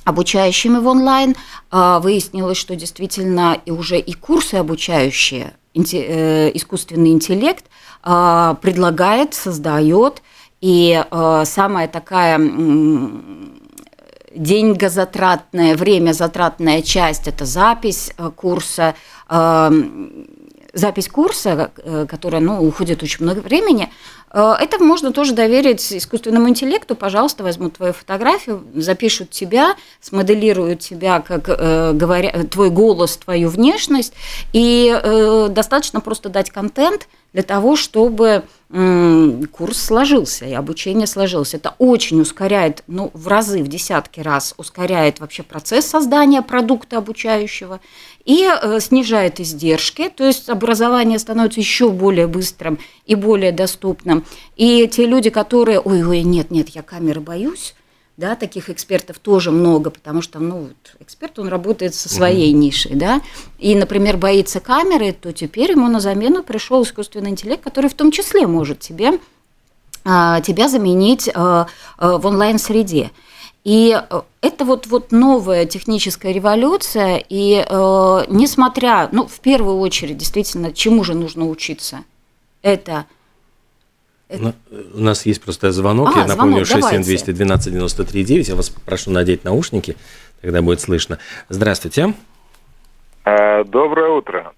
обучающими 0.05 0.79
в 0.79 0.87
онлайн. 0.87 1.37
Э, 1.71 1.99
выяснилось, 2.01 2.57
что 2.57 2.75
действительно 2.75 3.61
и 3.67 3.71
уже 3.71 3.99
и 3.99 4.15
курсы 4.15 4.55
обучающие 4.55 5.53
искусственный 5.75 7.11
интеллект 7.11 7.67
предлагает, 8.03 9.35
создает– 9.35 10.23
и 10.61 11.05
э, 11.09 11.43
самая 11.45 11.89
такая 11.89 12.39
деньгозатратная, 14.35 15.77
время 15.77 16.13
затратная 16.13 16.83
часть– 16.83 17.27
это 17.29 17.45
запись 17.45 18.13
э, 18.17 18.31
курса, 18.35 18.95
э, 19.29 19.71
запись 20.75 21.09
курса, 21.09 21.73
которая 22.09 22.41
ну, 22.41 22.63
уходит 22.63 23.03
очень 23.03 23.25
много 23.25 23.41
времени, 23.41 23.91
это 24.33 24.79
можно 24.79 25.13
тоже 25.13 25.33
доверить 25.33 25.93
искусственному 25.93 26.49
интеллекту. 26.49 26.95
Пожалуйста, 26.95 27.43
возьмут 27.43 27.77
твою 27.77 27.93
фотографию, 27.93 28.65
запишут 28.75 29.31
тебя, 29.31 29.75
смоделируют 30.01 30.81
тебя, 30.81 31.21
как 31.21 31.45
говоря, 31.97 32.45
твой 32.45 32.71
голос, 32.71 33.17
твою 33.17 33.49
внешность, 33.49 34.13
и 34.53 35.49
достаточно 35.51 36.01
просто 36.01 36.29
дать 36.29 36.51
контент 36.51 37.09
для 37.33 37.43
того, 37.43 37.77
чтобы 37.77 38.45
курс 38.71 39.81
сложился, 39.81 40.45
и 40.45 40.53
обучение 40.53 41.07
сложилось. 41.07 41.55
Это 41.55 41.75
очень 41.79 42.21
ускоряет, 42.21 42.85
ну, 42.87 43.11
в 43.15 43.27
разы, 43.29 43.63
в 43.63 43.69
десятки 43.69 44.21
раз 44.21 44.53
ускоряет 44.59 45.21
вообще 45.21 45.43
процесс 45.43 45.87
создания 45.87 46.43
продукта 46.43 46.99
обучающего 46.99 47.81
и 48.27 48.47
э, 48.47 48.79
снижает 48.81 49.41
издержки, 49.41 50.11
то 50.15 50.23
есть 50.23 50.51
образование 50.51 51.19
становится 51.19 51.61
еще 51.61 51.89
более 51.89 52.27
быстрым 52.27 52.79
и 53.07 53.15
более 53.15 53.53
доступным. 53.53 54.18
И 54.57 54.87
те 54.89 55.07
люди, 55.07 55.31
которые, 55.31 55.81
ой-ой, 55.81 56.23
нет-нет, 56.23 56.71
я 56.71 56.83
камеры 56.83 57.21
боюсь, 57.21 57.75
да, 58.19 58.35
таких 58.35 58.69
экспертов 58.69 59.21
тоже 59.21 59.53
много, 59.53 59.91
потому 59.91 60.23
что, 60.23 60.41
ну, 60.41 60.63
вот, 60.63 60.97
эксперт, 60.99 61.39
он 61.39 61.47
работает 61.47 61.95
со 61.95 62.09
своей 62.09 62.53
угу. 62.53 62.61
нишей, 62.63 62.97
да, 62.97 63.23
и, 63.61 63.77
например, 63.77 64.17
боится 64.17 64.59
камеры, 64.59 65.13
то 65.13 65.33
теперь 65.33 65.71
ему 65.71 65.87
на 65.87 66.01
замену 66.01 66.43
пришел 66.43 66.83
искусственный 66.83 67.31
интеллект, 67.31 67.63
который 67.63 67.89
в 67.89 67.95
том 67.95 68.11
числе 68.11 68.49
может 68.49 68.81
тебе, 68.81 69.21
а, 70.05 70.41
тебя 70.41 70.69
заменить 70.69 71.31
а, 71.33 71.69
а, 71.97 72.19
в 72.19 72.27
онлайн-среде. 72.27 73.13
И 73.63 73.97
это 74.41 74.65
вот, 74.65 74.89
вот 74.89 75.13
новая 75.13 75.65
техническая 75.67 76.33
революция, 76.33 77.23
и 77.29 77.63
э, 77.69 78.25
несмотря, 78.29 79.11
ну, 79.13 79.27
в 79.27 79.41
первую 79.41 79.79
очередь, 79.81 80.17
действительно, 80.17 80.73
чему 80.73 81.05
же 81.05 81.15
нужно 81.15 81.47
учиться? 81.47 82.05
Это– 82.63 83.05
это... 84.29 84.55
У 84.95 85.01
нас 85.01 85.27
есть 85.27 85.43
просто 85.43 85.73
звонок. 85.73 86.11
А, 86.15 86.21
Я 86.21 86.27
напомню, 86.27 86.63
67212-93-9. 86.63 88.43
Я 88.43 88.55
вас 88.55 88.71
прошу 88.71 89.11
надеть 89.11 89.45
наушники, 89.45 89.97
тогда 90.43 90.63
будет 90.63 90.81
слышно. 90.81 91.19
Здравствуйте. 91.49 92.15
Э, 93.25 93.65
доброе 93.65 94.11
утро. 94.11 94.53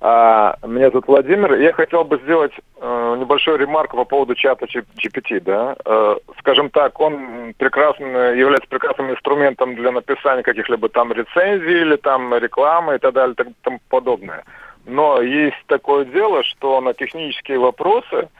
А, 0.00 0.56
меня 0.66 0.90
тут 0.90 1.06
Владимир. 1.06 1.54
Я 1.54 1.72
хотел 1.72 2.04
бы 2.04 2.18
сделать 2.18 2.52
э, 2.80 3.16
небольшую 3.18 3.58
ремарку 3.58 3.96
по 3.96 4.04
поводу 4.04 4.34
чата 4.34 4.66
GPT. 4.66 5.40
Да? 5.40 5.76
Э, 5.84 6.16
скажем 6.40 6.70
так, 6.70 7.00
он 7.00 7.54
прекрасно, 7.56 8.32
является 8.34 8.68
прекрасным 8.68 9.10
инструментом 9.12 9.74
для 9.76 9.92
написания 9.92 10.42
каких-либо 10.42 10.88
там 10.88 11.12
рецензий 11.12 11.80
или 11.82 11.96
там 11.96 12.34
рекламы 12.34 12.96
и 12.96 12.98
так 12.98 13.14
далее 13.14 13.34
и 13.38 13.52
тому 13.62 13.80
подобное. 13.88 14.44
Но 14.84 15.20
есть 15.22 15.56
такое 15.66 16.04
дело, 16.04 16.42
что 16.44 16.80
на 16.80 16.92
технические 16.92 17.58
вопросы– 17.58 18.28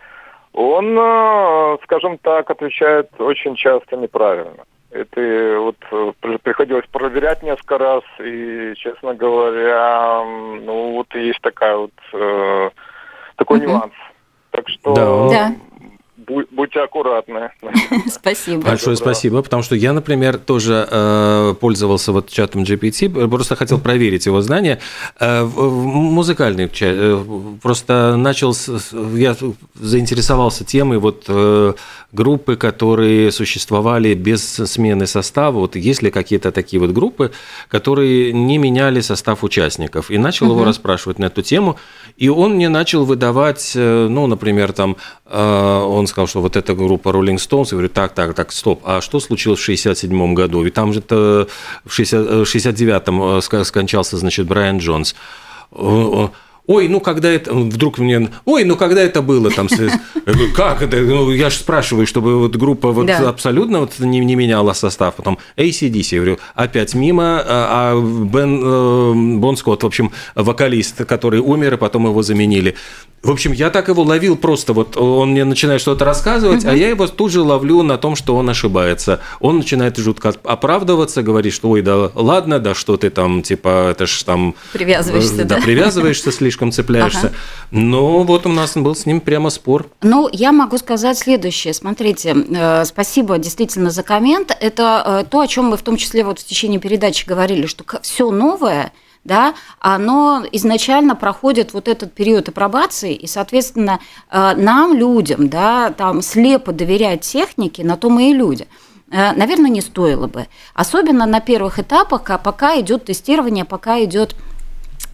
он, 0.56 0.98
э, 0.98 1.76
скажем 1.84 2.18
так, 2.18 2.50
отвечает 2.50 3.10
очень 3.20 3.54
часто 3.56 3.96
неправильно. 3.96 4.64
Это 4.90 5.58
вот 5.60 5.76
э, 5.92 6.38
приходилось 6.42 6.86
проверять 6.90 7.42
несколько 7.42 7.76
раз, 7.76 8.02
и, 8.18 8.72
честно 8.76 9.14
говоря, 9.14 10.22
ну 10.62 10.92
вот 10.92 11.14
есть 11.14 11.42
такая 11.42 11.76
вот 11.76 11.92
э, 12.14 12.70
такой 13.36 13.58
угу. 13.58 13.68
нюанс. 13.68 13.92
Так 14.50 14.66
что 14.70 15.28
да 15.28 15.52
будьте 16.76 16.80
аккуратны. 16.80 17.50
Спасибо. 18.08 18.62
Большое 18.62 18.96
спасибо, 18.96 19.42
потому 19.42 19.62
что 19.62 19.74
я, 19.74 19.92
например, 19.92 20.38
тоже 20.38 20.86
э, 20.90 21.54
пользовался 21.60 22.12
вот 22.12 22.30
чатом 22.30 22.62
GPT, 22.62 23.28
просто 23.28 23.56
хотел 23.56 23.78
проверить 23.78 24.26
его 24.26 24.40
знания. 24.42 24.78
Э, 25.20 25.44
музыкальный 25.44 26.68
чат, 26.68 26.88
э, 26.92 27.24
просто 27.62 28.16
начал, 28.16 28.54
с, 28.54 28.92
я 29.14 29.36
заинтересовался 29.74 30.64
темой 30.64 30.98
вот 30.98 31.24
э, 31.28 31.74
группы, 32.12 32.56
которые 32.56 33.32
существовали 33.32 34.14
без 34.14 34.42
смены 34.42 35.06
состава. 35.06 35.58
Вот 35.58 35.76
есть 35.76 36.02
ли 36.02 36.10
какие-то 36.10 36.52
такие 36.52 36.80
вот 36.80 36.90
группы, 36.90 37.32
которые 37.68 38.32
не 38.32 38.58
меняли 38.58 39.00
состав 39.00 39.44
участников? 39.44 40.10
И 40.10 40.18
начал 40.18 40.46
угу. 40.46 40.54
его 40.54 40.64
расспрашивать 40.64 41.18
на 41.18 41.26
эту 41.26 41.42
тему, 41.42 41.76
и 42.16 42.28
он 42.28 42.54
мне 42.54 42.68
начал 42.68 43.04
выдавать, 43.04 43.72
э, 43.76 44.08
ну, 44.08 44.26
например, 44.26 44.72
там, 44.72 44.96
э, 45.26 45.82
он 45.86 46.06
сказал, 46.06 46.26
что 46.26 46.40
вот 46.40 46.56
эта 46.66 46.74
группа 46.74 47.10
Rolling 47.10 47.36
Stones, 47.36 47.66
я 47.66 47.70
говорю, 47.72 47.88
так, 47.88 48.12
так, 48.12 48.34
так, 48.34 48.50
стоп, 48.50 48.82
а 48.84 49.00
что 49.00 49.20
случилось 49.20 49.60
в 49.60 49.62
67 49.62 50.34
году? 50.34 50.62
Ведь 50.62 50.74
там 50.74 50.92
же 50.92 50.98
это 50.98 51.46
в 51.84 51.98
69-м 51.98 53.38
э, 53.38 53.64
скончался, 53.64 54.16
значит, 54.16 54.46
Брайан 54.46 54.78
Джонс 54.78 55.14
ой, 56.66 56.88
ну 56.88 57.00
когда 57.00 57.30
это, 57.30 57.52
вдруг 57.54 57.98
мне, 57.98 58.28
ой, 58.44 58.64
ну 58.64 58.76
когда 58.76 59.02
это 59.02 59.22
было 59.22 59.50
там, 59.50 59.68
как 60.54 60.82
это, 60.82 60.96
ну 60.98 61.30
я 61.30 61.50
же 61.50 61.56
спрашиваю, 61.56 62.06
чтобы 62.06 62.38
вот 62.38 62.56
группа 62.56 62.92
вот 62.92 63.06
да. 63.06 63.28
абсолютно 63.28 63.80
вот 63.80 63.98
не, 63.98 64.20
не 64.20 64.34
меняла 64.36 64.72
состав, 64.72 65.14
потом 65.14 65.38
ACDC, 65.56 66.06
я 66.10 66.18
говорю, 66.18 66.38
опять 66.54 66.94
мимо, 66.94 67.42
а, 67.44 67.92
а 67.92 68.00
Бен, 68.00 68.60
э, 68.62 69.38
Бон 69.38 69.56
Скотт, 69.56 69.82
в 69.82 69.86
общем, 69.86 70.12
вокалист, 70.34 71.04
который 71.04 71.40
умер, 71.40 71.74
и 71.74 71.76
потом 71.76 72.06
его 72.06 72.22
заменили. 72.22 72.74
В 73.22 73.30
общем, 73.32 73.52
я 73.52 73.70
так 73.70 73.88
его 73.88 74.02
ловил 74.02 74.36
просто, 74.36 74.72
вот 74.72 74.96
он 74.96 75.32
мне 75.32 75.44
начинает 75.44 75.80
что-то 75.80 76.04
рассказывать, 76.04 76.62
угу. 76.62 76.70
а 76.70 76.76
я 76.76 76.90
его 76.90 77.08
тут 77.08 77.32
же 77.32 77.40
ловлю 77.40 77.82
на 77.82 77.98
том, 77.98 78.14
что 78.14 78.36
он 78.36 78.48
ошибается. 78.48 79.20
Он 79.40 79.56
начинает 79.58 79.96
жутко 79.96 80.32
оправдываться, 80.44 81.22
говорит, 81.22 81.52
что 81.52 81.70
ой, 81.70 81.82
да 81.82 82.10
ладно, 82.14 82.60
да 82.60 82.74
что 82.74 82.96
ты 82.96 83.10
там, 83.10 83.42
типа, 83.42 83.88
это 83.90 84.06
ж 84.06 84.22
там... 84.22 84.54
Привязываешься, 84.72 85.44
да? 85.44 85.56
Да, 85.56 85.60
привязываешься, 85.60 86.30
слишком 86.30 86.55
цепляешься. 86.72 87.28
Ага. 87.28 87.34
Но 87.70 88.22
вот 88.22 88.46
у 88.46 88.48
нас 88.48 88.76
был 88.76 88.94
с 88.94 89.06
ним 89.06 89.20
прямо 89.20 89.50
спор. 89.50 89.88
Ну, 90.02 90.28
я 90.32 90.52
могу 90.52 90.78
сказать 90.78 91.18
следующее. 91.18 91.74
Смотрите, 91.74 92.34
э, 92.34 92.84
спасибо 92.84 93.38
действительно 93.38 93.90
за 93.90 94.02
коммент. 94.02 94.56
Это 94.60 95.02
э, 95.04 95.24
то, 95.30 95.40
о 95.40 95.46
чем 95.46 95.66
мы 95.66 95.76
в 95.76 95.82
том 95.82 95.96
числе 95.96 96.24
вот 96.24 96.38
в 96.38 96.44
течение 96.44 96.80
передачи 96.80 97.26
говорили, 97.26 97.66
что 97.66 97.84
все 98.02 98.30
новое– 98.30 98.92
да, 99.26 99.54
оно 99.80 100.44
изначально 100.52 101.16
проходит 101.16 101.74
вот 101.74 101.88
этот 101.88 102.14
период 102.14 102.48
апробации, 102.48 103.12
и, 103.12 103.26
соответственно, 103.26 103.98
э, 104.30 104.54
нам, 104.56 104.96
людям, 104.96 105.48
да, 105.48 105.90
там 105.90 106.22
слепо 106.22 106.72
доверять 106.72 107.22
технике, 107.22 107.84
на 107.84 107.96
то 107.96 108.08
мы 108.08 108.30
и 108.30 108.34
люди 108.34 108.66
наверное, 109.08 109.70
не 109.70 109.82
стоило 109.82 110.26
бы. 110.26 110.48
Особенно 110.74 111.26
на 111.26 111.38
первых 111.38 111.78
этапах, 111.78 112.28
а 112.28 112.38
пока 112.38 112.80
идет 112.80 113.04
тестирование, 113.04 113.64
пока 113.64 114.02
идет 114.02 114.34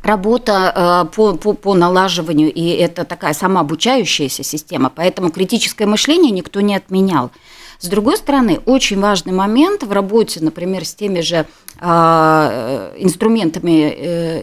работа 0.02 1.06
э, 1.08 1.14
по, 1.14 1.34
по, 1.34 1.52
по 1.54 1.74
налаживанию, 1.74 2.52
и 2.52 2.70
это 2.70 3.04
такая 3.04 3.34
самообучающаяся 3.34 4.42
система, 4.42 4.90
поэтому 4.94 5.30
критическое 5.30 5.86
мышление 5.86 6.30
никто 6.30 6.60
не 6.60 6.74
отменял. 6.74 7.30
С 7.78 7.88
другой 7.88 8.16
стороны, 8.16 8.60
очень 8.64 9.00
важный 9.00 9.32
момент 9.32 9.82
в 9.82 9.90
работе, 9.90 10.38
например, 10.40 10.84
с 10.84 10.94
теми 10.94 11.20
же 11.20 11.46
э, 11.80 12.94
инструментами 12.98 13.92
э, 13.92 14.42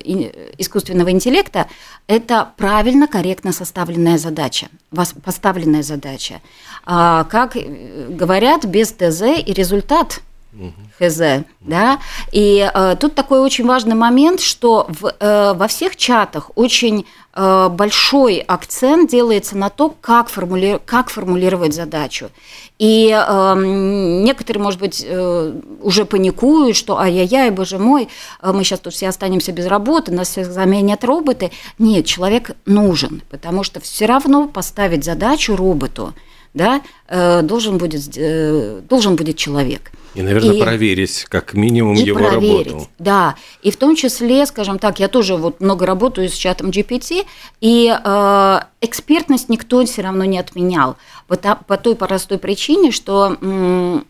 искусственного 0.57 1.11
интеллекта, 1.11 1.67
это 2.07 2.51
правильно, 2.57 3.07
корректно 3.07 3.53
составленная 3.53 4.17
задача, 4.17 4.67
поставленная 5.23 5.83
задача. 5.83 6.41
А, 6.85 7.23
как 7.25 7.55
говорят, 8.09 8.65
без 8.65 8.91
ТЗ 8.91 9.21
и 9.45 9.53
результат 9.53 10.21
ХЗ, 10.97 11.45
да, 11.61 11.99
и 12.31 12.69
э, 12.73 12.95
тут 12.99 13.13
такой 13.13 13.39
очень 13.39 13.65
важный 13.65 13.95
момент, 13.95 14.39
что 14.41 14.87
в, 14.89 15.13
э, 15.19 15.53
во 15.53 15.67
всех 15.67 15.95
чатах 15.95 16.51
очень 16.55 17.05
э, 17.33 17.69
большой 17.69 18.39
акцент 18.39 19.11
делается 19.11 19.55
на 19.55 19.69
то, 19.69 19.93
как, 20.01 20.27
формули... 20.29 20.79
как 20.85 21.09
формулировать 21.09 21.73
задачу. 21.75 22.31
И 22.79 23.09
э, 23.09 23.55
некоторые, 24.23 24.63
может 24.63 24.79
быть, 24.79 25.05
э, 25.07 25.53
уже 25.81 26.05
паникуют, 26.05 26.75
что 26.75 26.97
ай-яй-яй, 26.97 27.51
боже 27.51 27.77
мой, 27.77 28.09
э, 28.41 28.51
мы 28.51 28.63
сейчас 28.63 28.79
тут 28.79 28.93
все 28.93 29.09
останемся 29.09 29.51
без 29.51 29.67
работы, 29.67 30.11
нас 30.11 30.29
всех 30.29 30.51
заменят 30.51 31.03
роботы. 31.03 31.51
Нет, 31.77 32.07
человек 32.07 32.51
нужен, 32.65 33.21
потому 33.29 33.63
что 33.63 33.79
все 33.79 34.07
равно 34.07 34.47
поставить 34.47 35.03
задачу 35.03 35.55
роботу, 35.55 36.13
да, 36.53 36.81
э, 37.07 37.41
должен 37.41 37.77
будет, 37.77 38.17
э, 38.17 38.81
должен 38.89 39.15
будет 39.15 39.37
человек. 39.37 39.91
И, 40.15 40.21
наверное, 40.21 40.55
и, 40.55 40.61
проверить 40.61 41.25
как 41.29 41.53
минимум 41.53 41.95
и 41.95 42.01
его 42.01 42.17
проверить, 42.19 42.67
работу. 42.67 42.89
Да, 42.97 43.35
и 43.61 43.69
в 43.69 43.77
том 43.77 43.95
числе, 43.95 44.45
скажем 44.47 44.79
так, 44.79 44.99
я 44.99 45.07
тоже 45.07 45.35
вот 45.35 45.61
много 45.61 45.85
работаю 45.85 46.29
с 46.29 46.33
чатом 46.33 46.71
GPT, 46.71 47.25
и 47.61 47.95
э, 48.03 48.59
экспертность 48.81 49.49
никто 49.49 49.85
все 49.85 50.01
равно 50.01 50.25
не 50.25 50.39
отменял 50.39 50.97
по, 51.27 51.37
по 51.37 51.77
той 51.77 51.95
простой 51.95 52.39
причине, 52.39 52.91
что 52.91 53.37
м, 53.39 54.05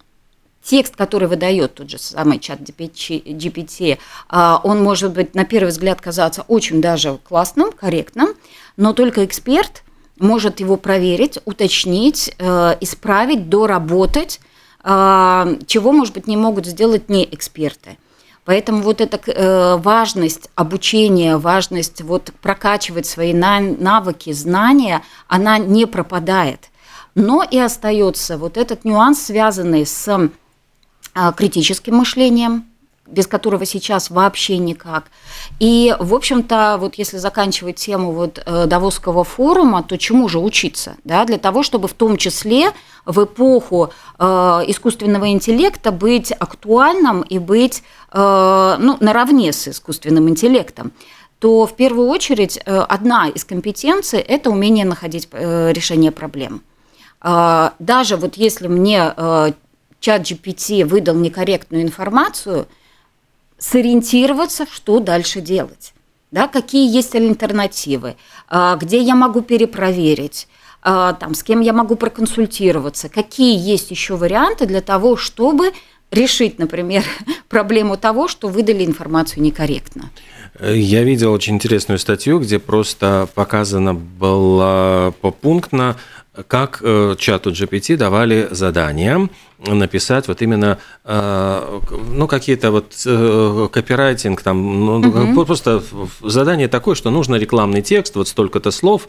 текст, 0.64 0.96
который 0.96 1.28
выдает 1.28 1.76
тот 1.76 1.90
же 1.90 2.00
самый 2.00 2.40
чат 2.40 2.62
GPT, 2.62 3.98
э, 4.32 4.56
он 4.64 4.82
может 4.82 5.12
быть 5.12 5.36
на 5.36 5.44
первый 5.44 5.70
взгляд 5.70 6.00
казаться 6.00 6.46
очень 6.48 6.82
даже 6.82 7.20
классным, 7.28 7.74
корректным, 7.74 8.30
но 8.78 8.94
только 8.94 9.26
эксперт 9.26 9.84
может 10.20 10.60
его 10.60 10.78
проверить, 10.78 11.40
уточнить, 11.46 12.34
э, 12.38 12.76
исправить, 12.82 13.50
доработать 13.50 14.40
а, 14.82 15.56
чего, 15.68 15.92
может 15.92 16.14
быть, 16.14 16.28
не 16.28 16.38
могут 16.38 16.66
сделать 16.66 17.10
не 17.10 17.26
эксперты. 17.26 17.98
Поэтому 18.46 18.82
вот 18.82 19.02
эта 19.02 19.20
э, 19.30 19.76
важность 19.78 20.50
обучения, 20.56 21.38
важность 21.38 22.02
вот 22.02 22.32
прокачивать 22.42 23.06
свои 23.06 23.34
навыки, 23.34 24.32
знания, 24.32 25.04
она 25.28 25.58
не 25.58 25.86
пропадает. 25.86 26.70
Но 27.14 27.44
и 27.44 27.58
остается 27.60 28.38
вот 28.38 28.56
этот 28.56 28.86
нюанс, 28.86 29.22
связанный 29.22 29.86
с 29.86 30.32
критическим 31.36 31.96
мышлением, 31.96 32.69
без 33.12 33.28
которого 33.28 33.66
сейчас 33.66 34.10
вообще 34.10 34.58
никак. 34.58 35.06
И, 35.60 35.96
в 36.00 36.14
общем-то, 36.14 36.78
вот 36.80 36.96
если 36.96 37.18
заканчивать 37.18 37.78
тему 37.78 38.12
вот 38.12 38.42
э, 38.46 38.66
Давосского 38.68 39.24
форума, 39.24 39.84
то 39.84 39.98
чему 39.98 40.30
же 40.30 40.40
учиться? 40.40 40.96
Да? 41.04 41.26
Для 41.26 41.38
того, 41.38 41.64
чтобы 41.64 41.88
в 41.88 41.94
том 41.94 42.18
числе 42.18 42.72
в 43.06 43.24
эпоху 43.24 43.92
э, 44.18 44.26
искусственного 44.68 45.30
интеллекта 45.30 45.92
быть 45.92 46.32
актуальным 46.32 47.22
и 47.22 47.40
быть 47.40 47.84
э, 48.12 48.76
ну, 48.80 48.98
наравне 49.00 49.52
с 49.52 49.68
искусственным 49.68 50.30
интеллектом 50.30 50.92
то 51.40 51.66
в 51.66 51.74
первую 51.78 52.10
очередь 52.10 52.58
одна 52.66 53.30
из 53.30 53.46
компетенций– 53.46 54.20
это 54.28 54.50
умение 54.50 54.84
находить 54.84 55.30
решение 55.32 56.12
проблем. 56.12 56.62
Даже 57.24 58.18
вот 58.18 58.36
если 58.36 58.68
мне 58.68 59.14
чат 60.02 60.22
GPT 60.24 60.84
выдал 60.84 61.16
некорректную 61.16 61.84
информацию– 61.84 62.68
сориентироваться, 63.60 64.66
что 64.72 65.00
дальше 65.00 65.42
делать. 65.42 65.94
Да, 66.32 66.48
какие 66.48 66.92
есть 66.92 67.16
альтернативы, 67.16 68.16
а, 68.48 68.76
где 68.76 69.02
я 69.02 69.16
могу 69.16 69.42
перепроверить, 69.42 70.48
а, 70.82 71.14
там, 71.14 71.34
с 71.34 71.44
кем 71.44 71.60
я 71.62 71.74
могу 71.74 71.96
проконсультироваться, 71.96 73.10
какие 73.10 73.58
есть 73.58 73.92
еще 73.92 74.16
варианты 74.16 74.66
для 74.66 74.82
того, 74.82 75.18
чтобы 75.18 75.72
решить, 76.12 76.60
например, 76.60 77.04
проблему 77.50 77.98
того, 77.98 78.28
что 78.28 78.48
выдали 78.48 78.86
информацию 78.86 79.44
некорректно. 79.44 80.12
Я 80.62 81.04
видел 81.04 81.32
очень 81.32 81.56
интересную 81.56 82.00
статью, 82.00 82.40
где 82.40 82.60
просто 82.60 83.28
показано 83.34 83.94
было 83.94 85.14
попунктно, 85.22 85.98
как 86.48 86.80
э, 86.82 87.16
чату 87.18 87.52
GPT 87.52 87.98
давали 87.98 88.48
задания 88.52 89.30
написать 89.60 90.28
вот 90.28 90.42
именно 90.42 90.80
э, 91.04 91.80
ну 92.12 92.28
какие-то 92.28 92.72
вот 92.72 92.94
э, 93.06 93.68
копирайтинг 93.72 94.42
там 94.42 94.86
ну, 94.86 95.00
угу. 95.00 95.46
просто 95.46 95.84
задание 96.22 96.68
такое 96.68 96.96
что 96.96 97.10
нужно 97.10 97.36
рекламный 97.36 97.82
текст 97.82 98.16
вот 98.16 98.28
столько-то 98.28 98.72
слов 98.72 99.08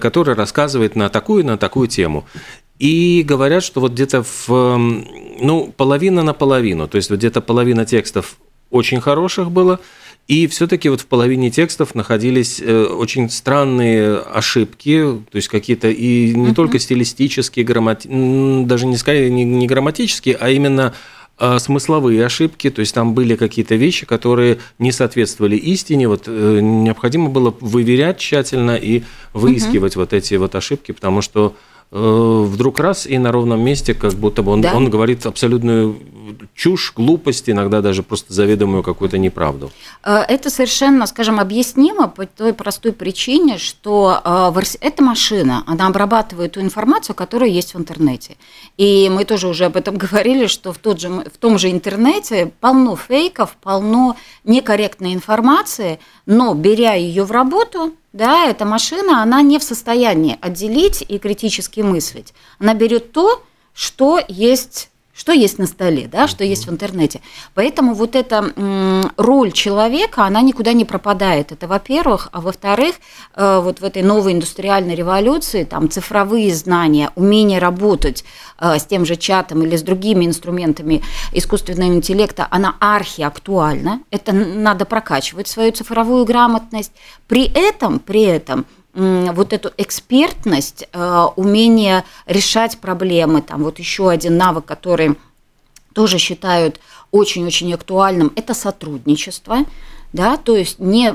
который 0.00 0.34
рассказывает 0.34 0.94
на 0.96 1.08
такую 1.08 1.44
на 1.44 1.58
такую 1.58 1.88
тему 1.88 2.26
и 2.78 3.24
говорят 3.26 3.64
что 3.64 3.80
вот 3.80 3.92
где-то 3.92 4.22
в 4.22 4.48
ну 4.48 5.74
половина 5.76 6.22
на 6.22 6.34
половину 6.34 6.86
то 6.86 6.96
есть 6.96 7.10
вот 7.10 7.18
где-то 7.18 7.40
половина 7.40 7.84
текстов 7.84 8.36
очень 8.70 9.00
хороших 9.00 9.50
было 9.50 9.80
и 10.28 10.46
все-таки 10.46 10.90
вот 10.90 11.00
в 11.00 11.06
половине 11.06 11.50
текстов 11.50 11.94
находились 11.94 12.60
э, 12.60 12.84
очень 12.84 13.30
странные 13.30 14.18
ошибки, 14.18 15.00
то 15.30 15.36
есть 15.36 15.48
какие-то 15.48 15.88
и 15.88 16.34
не 16.34 16.48
uh-huh. 16.50 16.54
только 16.54 16.78
стилистические, 16.78 17.64
граммати... 17.64 18.08
даже 18.64 18.84
не 18.84 18.98
сказать 18.98 19.30
не, 19.30 19.44
не 19.44 19.66
грамматические, 19.66 20.36
а 20.38 20.50
именно 20.50 20.92
а, 21.38 21.58
смысловые 21.58 22.26
ошибки, 22.26 22.68
то 22.68 22.80
есть 22.80 22.94
там 22.94 23.14
были 23.14 23.36
какие-то 23.36 23.76
вещи, 23.76 24.04
которые 24.04 24.58
не 24.78 24.92
соответствовали 24.92 25.56
истине, 25.56 26.08
вот 26.08 26.24
э, 26.26 26.60
необходимо 26.60 27.30
было 27.30 27.54
выверять 27.60 28.18
тщательно 28.18 28.76
и 28.76 29.04
выискивать 29.32 29.94
uh-huh. 29.94 30.00
вот 30.00 30.12
эти 30.12 30.34
вот 30.34 30.54
ошибки, 30.54 30.92
потому 30.92 31.22
что 31.22 31.56
Э, 31.90 32.44
вдруг 32.46 32.78
раз 32.80 33.06
и 33.06 33.16
на 33.16 33.32
ровном 33.32 33.64
месте, 33.64 33.94
как 33.94 34.12
будто 34.12 34.42
бы 34.42 34.52
он, 34.52 34.60
да? 34.60 34.74
он 34.74 34.90
говорит 34.90 35.24
абсолютную 35.24 35.96
чушь, 36.54 36.92
глупость, 36.94 37.48
иногда 37.48 37.80
даже 37.80 38.02
просто 38.02 38.32
заведомую 38.32 38.82
какую-то 38.82 39.18
неправду. 39.18 39.70
Э, 40.02 40.20
это 40.28 40.50
совершенно, 40.50 41.06
скажем, 41.06 41.40
объяснимо 41.40 42.08
по 42.08 42.26
той 42.26 42.52
простой 42.52 42.92
причине, 42.92 43.58
что 43.58 44.20
э, 44.54 44.62
эта 44.80 45.02
машина, 45.02 45.62
она 45.66 45.86
обрабатывает 45.86 46.52
ту 46.52 46.60
информацию, 46.60 47.14
которая 47.14 47.50
есть 47.50 47.74
в 47.74 47.78
интернете. 47.78 48.36
И 48.76 49.08
мы 49.10 49.24
тоже 49.24 49.48
уже 49.48 49.66
об 49.66 49.76
этом 49.76 49.96
говорили, 49.98 50.46
что 50.46 50.72
в, 50.72 50.78
тот 50.78 51.00
же, 51.00 51.08
в 51.08 51.38
том 51.38 51.58
же 51.58 51.70
интернете 51.70 52.52
полно 52.60 52.96
фейков, 52.96 53.56
полно 53.60 54.16
некорректной 54.44 55.14
информации, 55.14 56.00
но 56.26 56.54
беря 56.54 56.94
ее 56.94 57.24
в 57.24 57.30
работу, 57.30 57.94
да, 58.12 58.46
эта 58.46 58.64
машина, 58.64 59.22
она 59.22 59.42
не 59.42 59.58
в 59.58 59.62
состоянии 59.62 60.38
отделить 60.40 61.04
и 61.06 61.18
критически 61.18 61.80
мыслить. 61.80 62.32
Она 62.58 62.74
берет 62.74 63.12
то, 63.12 63.42
что 63.74 64.18
есть 64.26 64.90
что 65.18 65.32
есть 65.32 65.58
на 65.58 65.66
столе, 65.66 66.08
да, 66.10 66.28
что 66.28 66.44
есть 66.44 66.68
в 66.68 66.70
интернете. 66.70 67.20
Поэтому 67.54 67.94
вот 67.94 68.14
эта 68.14 68.52
роль 69.16 69.50
человека, 69.50 70.24
она 70.24 70.40
никуда 70.42 70.72
не 70.72 70.84
пропадает. 70.84 71.50
Это 71.50 71.66
во-первых. 71.66 72.28
А 72.30 72.40
во-вторых, 72.40 72.94
э, 73.34 73.60
вот 73.60 73.80
в 73.80 73.84
этой 73.84 74.02
новой 74.02 74.34
индустриальной 74.34 74.94
революции 74.94 75.64
там 75.64 75.90
цифровые 75.90 76.54
знания, 76.54 77.10
умение 77.16 77.58
работать 77.58 78.24
э, 78.60 78.78
с 78.78 78.84
тем 78.84 79.04
же 79.04 79.16
чатом 79.16 79.64
или 79.64 79.76
с 79.76 79.82
другими 79.82 80.24
инструментами 80.24 81.02
искусственного 81.32 81.88
интеллекта, 81.88 82.46
она 82.48 82.76
архиактуальна. 82.78 84.02
Это 84.12 84.32
надо 84.32 84.84
прокачивать 84.84 85.48
свою 85.48 85.72
цифровую 85.72 86.24
грамотность. 86.26 86.92
При 87.26 87.50
этом, 87.52 87.98
при 87.98 88.22
этом– 88.22 88.66
вот 88.94 89.52
эту 89.52 89.70
экспертность, 89.76 90.88
э, 90.92 91.26
умение 91.36 92.04
решать 92.26 92.78
проблемы, 92.78 93.42
там 93.42 93.62
вот 93.62 93.78
еще 93.78 94.10
один 94.10 94.36
навык, 94.36 94.64
который 94.64 95.16
тоже 95.94 96.18
считают 96.18 96.80
очень-очень 97.10 97.72
актуальным, 97.74 98.32
это 98.36 98.54
сотрудничество, 98.54 99.58
да, 100.12 100.36
то 100.36 100.56
есть 100.56 100.78
не 100.78 101.14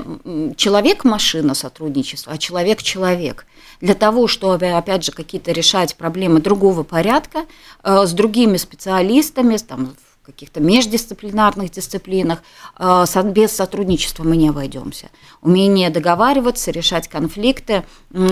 человек-машина 0.56 1.54
сотрудничества, 1.54 2.34
а 2.34 2.38
человек-человек. 2.38 3.46
Для 3.80 3.94
того, 3.94 4.28
чтобы, 4.28 4.66
опять 4.68 5.04
же, 5.04 5.12
какие-то 5.12 5.52
решать 5.52 5.96
проблемы 5.96 6.40
другого 6.40 6.84
порядка 6.84 7.44
э, 7.82 8.06
с 8.06 8.12
другими 8.12 8.56
специалистами, 8.56 9.56
там, 9.56 9.94
каких-то 10.24 10.60
междисциплинарных 10.60 11.70
дисциплинах, 11.70 12.42
э, 12.78 13.04
без 13.24 13.52
сотрудничества 13.52 14.24
мы 14.24 14.36
не 14.36 14.48
обойдемся. 14.48 15.10
Умение 15.42 15.90
договариваться, 15.90 16.70
решать 16.70 17.08
конфликты, 17.08 17.84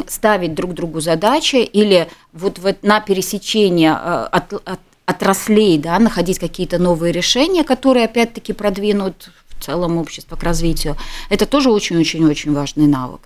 ставить 0.06 0.54
друг 0.54 0.74
другу 0.74 1.00
задачи 1.00 1.56
или 1.56 2.08
вот 2.32 2.58
на 2.82 3.00
пересечение 3.00 3.92
э, 3.92 4.28
от, 4.32 4.52
от, 4.52 4.80
отраслей, 5.04 5.78
да, 5.78 5.98
находить 5.98 6.38
какие-то 6.38 6.78
новые 6.78 7.12
решения, 7.12 7.64
которые 7.64 8.06
опять-таки 8.06 8.52
продвинут 8.52 9.30
в 9.48 9.64
целом 9.64 9.98
общества 9.98 10.36
к 10.36 10.42
развитию. 10.42 10.96
Это 11.28 11.46
тоже 11.46 11.70
очень-очень-очень 11.70 12.54
важный 12.54 12.86
навык. 12.86 13.20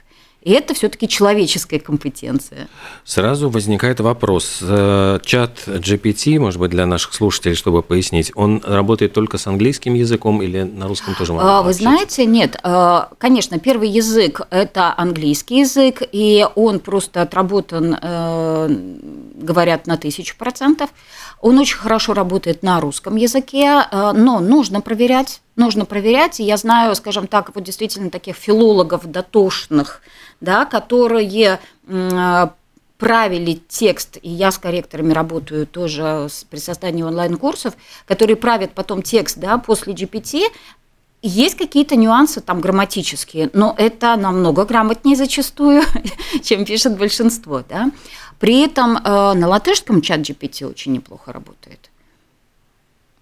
И 0.46 0.52
это 0.52 0.74
все-таки 0.74 1.08
человеческая 1.08 1.80
компетенция. 1.80 2.68
Сразу 3.04 3.50
возникает 3.50 3.98
вопрос. 3.98 4.60
Э, 4.62 5.18
чат 5.24 5.66
GPT, 5.66 6.38
может 6.38 6.60
быть, 6.60 6.70
для 6.70 6.86
наших 6.86 7.14
слушателей, 7.14 7.56
чтобы 7.56 7.82
пояснить, 7.82 8.30
он 8.36 8.62
работает 8.64 9.12
только 9.12 9.38
с 9.38 9.48
английским 9.48 9.94
языком 9.94 10.40
или 10.42 10.62
на 10.62 10.86
русском 10.86 11.16
тоже 11.16 11.32
можно 11.32 11.58
а, 11.58 11.62
Вы 11.62 11.72
знаете, 11.72 12.24
нет. 12.26 12.60
Э, 12.62 13.06
конечно, 13.18 13.58
первый 13.58 13.88
язык– 13.88 14.40
это 14.50 14.94
английский 14.96 15.58
язык, 15.62 16.04
и 16.12 16.46
он 16.54 16.78
просто 16.78 17.22
отработан, 17.22 17.98
э, 18.00 18.68
говорят, 19.34 19.88
на 19.88 19.96
тысячу 19.96 20.36
процентов. 20.36 20.90
Он 21.40 21.58
очень 21.58 21.76
хорошо 21.76 22.14
работает 22.14 22.62
на 22.62 22.80
русском 22.80 23.16
языке, 23.16 23.82
но 23.92 24.40
нужно 24.40 24.80
проверять, 24.80 25.42
нужно 25.54 25.84
проверять. 25.84 26.38
Я 26.40 26.56
знаю, 26.56 26.94
скажем 26.94 27.26
так, 27.26 27.54
вот 27.54 27.62
действительно 27.62 28.10
таких 28.10 28.36
филологов 28.36 29.06
дотошных, 29.10 30.00
да, 30.40 30.64
которые 30.64 31.60
правили 32.98 33.60
текст, 33.68 34.16
и 34.22 34.30
я 34.30 34.50
с 34.50 34.56
корректорами 34.56 35.12
работаю 35.12 35.66
тоже 35.66 36.28
при 36.48 36.58
создании 36.58 37.02
онлайн-курсов, 37.02 37.74
которые 38.06 38.36
правят 38.36 38.72
потом 38.72 39.02
текст 39.02 39.36
да, 39.36 39.58
после 39.58 39.92
GPT, 39.92 40.44
есть 41.26 41.56
какие-то 41.56 41.96
нюансы 41.96 42.40
там 42.40 42.60
грамматические, 42.60 43.50
но 43.52 43.74
это 43.76 44.16
намного 44.16 44.64
грамотнее 44.64 45.16
зачастую, 45.16 45.82
чем 46.42 46.64
пишет 46.64 46.96
большинство. 46.98 47.62
Да? 47.68 47.90
При 48.38 48.60
этом 48.60 48.96
э, 48.96 49.32
на 49.34 49.48
латышском 49.48 50.02
чат 50.02 50.20
GPT 50.20 50.66
очень 50.66 50.92
неплохо 50.92 51.32
работает. 51.32 51.90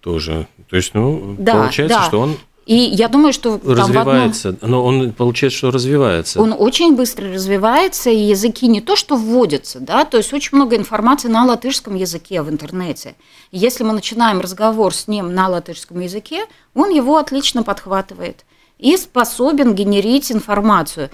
Тоже. 0.01 0.47
То 0.69 0.75
есть, 0.75 0.93
ну, 0.93 1.35
да, 1.39 1.53
получается, 1.53 1.97
да. 1.97 2.03
что 2.05 2.19
он 2.19 2.37
и 2.65 2.75
я 2.75 3.09
думаю, 3.09 3.31
что 3.31 3.59
развивается, 3.63 4.49
одном... 4.49 4.71
но 4.71 4.83
он 4.83 5.11
получается, 5.13 5.57
что 5.59 5.71
развивается. 5.71 6.41
Он 6.41 6.53
очень 6.57 6.95
быстро 6.95 7.31
развивается, 7.31 8.09
и 8.09 8.17
языки 8.17 8.67
не 8.67 8.81
то, 8.81 8.95
что 8.95 9.15
вводятся, 9.15 9.79
да, 9.79 10.03
то 10.03 10.17
есть 10.17 10.33
очень 10.33 10.57
много 10.57 10.75
информации 10.75 11.27
на 11.27 11.45
латышском 11.45 11.95
языке 11.95 12.41
в 12.41 12.49
интернете. 12.49 13.15
Если 13.51 13.83
мы 13.83 13.93
начинаем 13.93 14.41
разговор 14.41 14.93
с 14.95 15.07
ним 15.07 15.33
на 15.33 15.47
латышском 15.47 15.99
языке, 15.99 16.45
он 16.73 16.89
его 16.89 17.17
отлично 17.17 17.61
подхватывает 17.61 18.45
и 18.77 18.97
способен 18.97 19.73
генерить 19.73 20.31
информацию. 20.31 21.09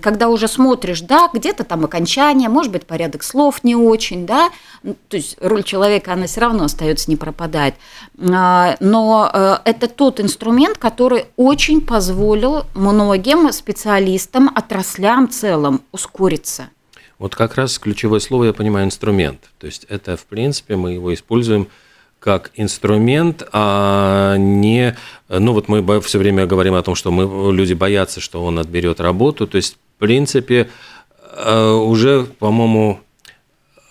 Когда 0.00 0.28
уже 0.28 0.48
смотришь, 0.48 1.02
да, 1.02 1.28
где-то 1.32 1.62
там 1.62 1.84
окончание, 1.84 2.48
может 2.48 2.72
быть, 2.72 2.86
порядок 2.86 3.22
слов 3.22 3.62
не 3.62 3.76
очень, 3.76 4.26
да, 4.26 4.50
то 4.82 5.16
есть 5.16 5.36
роль 5.40 5.62
человека, 5.62 6.14
она 6.14 6.26
все 6.26 6.40
равно 6.40 6.64
остается, 6.64 7.10
не 7.10 7.16
пропадает. 7.16 7.74
А, 8.18 8.76
но 8.80 9.30
э, 9.32 9.58
это 9.64 9.88
тот 9.88 10.20
инструмент, 10.20 10.78
который 10.78 11.26
очень 11.36 11.82
позволил 11.82 12.64
многим 12.74 13.52
специалистам, 13.52 14.50
отраслям 14.54 15.28
целом 15.28 15.82
ускориться. 15.92 16.70
Вот 17.18 17.34
как 17.34 17.56
раз 17.56 17.78
ключевое 17.78 18.20
слово, 18.20 18.44
я 18.44 18.52
понимаю, 18.52 18.86
инструмент. 18.86 19.50
То 19.58 19.66
есть 19.66 19.84
это, 19.88 20.16
в 20.16 20.24
принципе, 20.24 20.76
мы 20.76 20.92
его 20.92 21.12
используем 21.12 21.68
как 22.20 22.50
инструмент, 22.56 23.46
а 23.52 24.36
не... 24.36 24.96
Ну 25.28 25.52
вот 25.52 25.68
мы 25.68 26.00
все 26.00 26.18
время 26.18 26.46
говорим 26.46 26.74
о 26.74 26.82
том, 26.82 26.94
что 26.94 27.10
мы, 27.10 27.52
люди 27.54 27.74
боятся, 27.74 28.20
что 28.20 28.44
он 28.44 28.58
отберет 28.58 29.00
работу. 29.00 29.46
То 29.46 29.56
есть, 29.56 29.74
в 29.96 30.00
принципе, 30.00 30.68
э, 31.36 31.70
уже, 31.70 32.26
по-моему, 32.38 33.00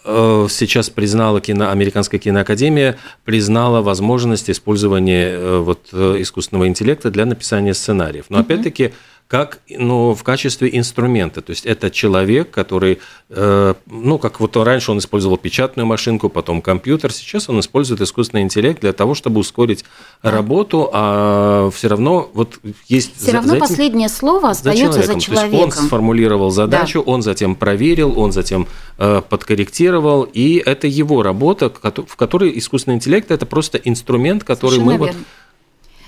э, 0.03 0.47
сейчас 0.49 0.89
признала 0.89 1.39
кино, 1.39 1.69
Американская 1.69 2.19
киноакадемия 2.19 2.97
признала 3.23 3.81
возможность 3.81 4.49
использования 4.49 5.29
э, 5.29 5.57
вот, 5.59 5.93
искусственного 5.93 6.67
интеллекта 6.67 7.11
для 7.11 7.25
написания 7.25 7.73
сценариев. 7.73 8.25
Но 8.29 8.39
опять-таки 8.39 8.93
как 9.27 9.59
ну, 9.69 10.13
в 10.13 10.23
качестве 10.23 10.69
инструмента. 10.77 11.41
То 11.41 11.49
есть 11.49 11.65
это 11.65 11.91
человек, 11.91 12.49
который, 12.49 12.99
э, 13.29 13.73
ну, 13.85 14.17
как 14.19 14.39
вот 14.39 14.55
раньше 14.55 14.91
он 14.91 14.99
использовал 14.99 15.37
печатную 15.37 15.85
машинку, 15.85 16.29
потом 16.29 16.61
компьютер, 16.61 17.11
сейчас 17.11 17.49
он 17.49 17.59
использует 17.59 17.99
искусственный 17.99 18.43
интеллект 18.43 18.79
для 18.79 18.93
того, 18.93 19.15
чтобы 19.15 19.41
ускорить 19.41 19.83
работу, 20.21 20.89
а 20.93 21.69
все 21.71 21.89
равно 21.89 22.29
вот 22.33 22.59
есть... 22.87 23.21
Все 23.21 23.33
равно 23.33 23.49
за 23.49 23.55
этим, 23.57 23.67
последнее 23.67 24.09
слово 24.09 24.51
остается 24.51 25.01
за, 25.01 25.13
за 25.13 25.19
человеком. 25.19 25.51
То 25.51 25.65
есть 25.65 25.77
он 25.79 25.85
сформулировал 25.87 26.49
задачу, 26.49 27.03
да. 27.05 27.11
он 27.11 27.21
затем 27.21 27.55
проверил, 27.55 28.17
он 28.17 28.31
затем 28.31 28.67
э, 28.97 29.21
подкорректировал, 29.27 30.23
и 30.23 30.63
это 30.65 30.87
его 30.87 31.21
работа, 31.21 31.69
в 31.69 32.15
которой 32.15 32.57
искусственный 32.57 32.95
интеллект– 32.95 33.29
это 33.31 33.45
просто 33.45 33.77
инструмент, 33.77 34.45
который 34.45 34.75
Совершенно 34.75 34.97
мы... 34.97 35.05
Верно. 35.05 35.19
Вот, 35.19 35.27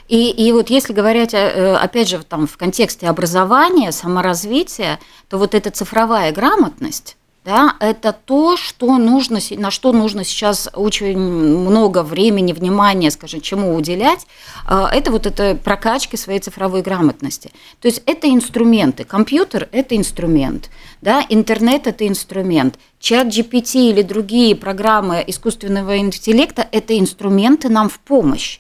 и, 0.10 0.32
и 0.32 0.52
вот 0.52 0.72
если 0.72 0.92
говорить, 0.92 1.36
э, 1.36 1.76
опять 1.76 2.10
же, 2.10 2.24
там, 2.24 2.48
в 2.48 2.58
контексте 2.58 3.08
образования, 3.08 3.92
саморазвития, 3.92 5.00
то 5.30 5.38
вот 5.38 5.54
эта 5.54 5.70
цифровая 5.70 6.32
грамотность, 6.32 7.16
да, 7.46 7.76
это 7.80 8.12
то, 8.12 8.58
что 8.58 8.98
нужно, 8.98 9.40
на 9.52 9.70
что 9.70 9.92
нужно 9.92 10.24
сейчас 10.24 10.68
очень 10.74 11.18
много 11.18 12.02
времени, 12.02 12.54
внимания, 12.54 13.12
скажем, 13.12 13.40
чему 13.42 13.76
уделять, 13.76 14.26
э, 14.68 14.86
это 14.92 15.12
вот 15.12 15.28
это 15.28 15.54
прокачки 15.54 16.18
своей 16.18 16.40
цифровой 16.40 16.82
грамотности. 16.82 17.52
То 17.80 17.88
есть 17.88 18.02
это 18.08 18.28
инструменты. 18.28 19.04
Компьютер– 19.04 19.70
это 19.72 19.96
инструмент, 19.96 20.72
да, 21.04 21.24
интернет– 21.30 21.86
это 21.86 22.08
инструмент, 22.08 22.80
чат 23.00 23.28
GPT 23.28 23.92
или 23.92 24.02
другие 24.02 24.56
программы 24.56 25.24
искусственного 25.28 26.00
интеллекта– 26.00 26.68
это 26.72 26.98
инструменты 26.98 27.70
нам 27.70 27.90
в 27.90 28.00
помощь. 28.00 28.60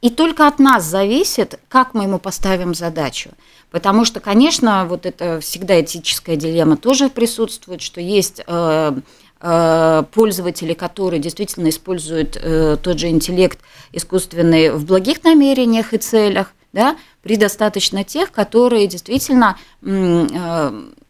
И 0.00 0.10
только 0.10 0.46
от 0.46 0.58
нас 0.60 0.84
зависит, 0.84 1.58
как 1.68 1.92
мы 1.92 2.04
ему 2.04 2.18
поставим 2.18 2.74
задачу. 2.74 3.30
Потому 3.70 4.04
что, 4.04 4.20
конечно, 4.20 4.86
вот 4.86 5.06
это 5.06 5.40
всегда 5.40 5.80
этическая 5.80 6.36
дилемма 6.36 6.76
тоже 6.76 7.10
присутствует, 7.10 7.82
что 7.82 8.00
есть 8.00 8.40
э, 8.46 8.92
э, 9.40 10.04
пользователи, 10.12 10.72
которые 10.72 11.20
действительно 11.20 11.68
используют 11.68 12.36
э, 12.40 12.76
тот 12.80 12.98
же 12.98 13.08
интеллект 13.08 13.58
искусственный 13.92 14.70
в 14.70 14.86
благих 14.86 15.24
намерениях 15.24 15.92
и 15.92 15.98
целях, 15.98 16.52
да, 16.72 16.96
предостаточно 17.22 18.04
тех, 18.04 18.30
которые 18.30 18.86
действительно 18.86 19.56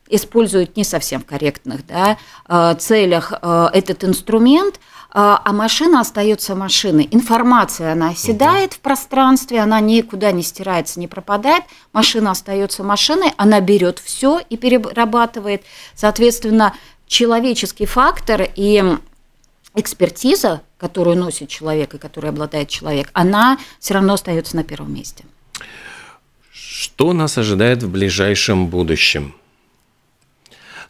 используют 0.09 0.77
не 0.77 0.85
совсем 0.85 1.20
в 1.20 1.27
корректных 1.27 1.81
да, 1.87 2.16
целях 2.77 3.33
этот 3.42 4.05
инструмент– 4.05 4.81
а, 5.11 5.40
а 5.42 5.53
машина 5.53 6.01
остается 6.01 6.55
машиной. 6.55 7.09
Информация, 7.11 7.92
она 7.92 8.11
оседает 8.11 8.75
в 8.75 8.81
пространстве, 8.81 9.61
она 9.61 9.81
никуда 9.81 10.33
не 10.33 10.42
стирается, 10.42 11.01
не 11.01 11.09
пропадает. 11.09 11.64
Машина 11.92 12.33
остается 12.33 12.83
машиной, 12.83 13.33
она 13.37 13.61
берет 13.61 13.99
все 13.99 14.40
и 14.51 14.57
перерабатывает. 14.57 15.62
Соответственно, 15.94 16.75
человеческий 17.07 17.87
фактор 17.87 18.49
и 18.55 18.85
экспертиза, 19.75 20.61
которую 20.77 21.16
носит 21.16 21.49
человек 21.49 21.94
и 21.94 21.99
которой 21.99 22.31
обладает 22.31 22.68
человек, 22.68 23.11
она 23.14 23.59
все 23.81 23.94
равно 23.94 24.14
остается 24.14 24.57
на 24.57 24.64
первом 24.64 24.92
месте. 24.92 25.25
Что 26.53 27.12
нас 27.12 27.38
ожидает 27.38 27.83
в 27.83 27.90
ближайшем 27.90 28.68
будущем? 28.68 29.35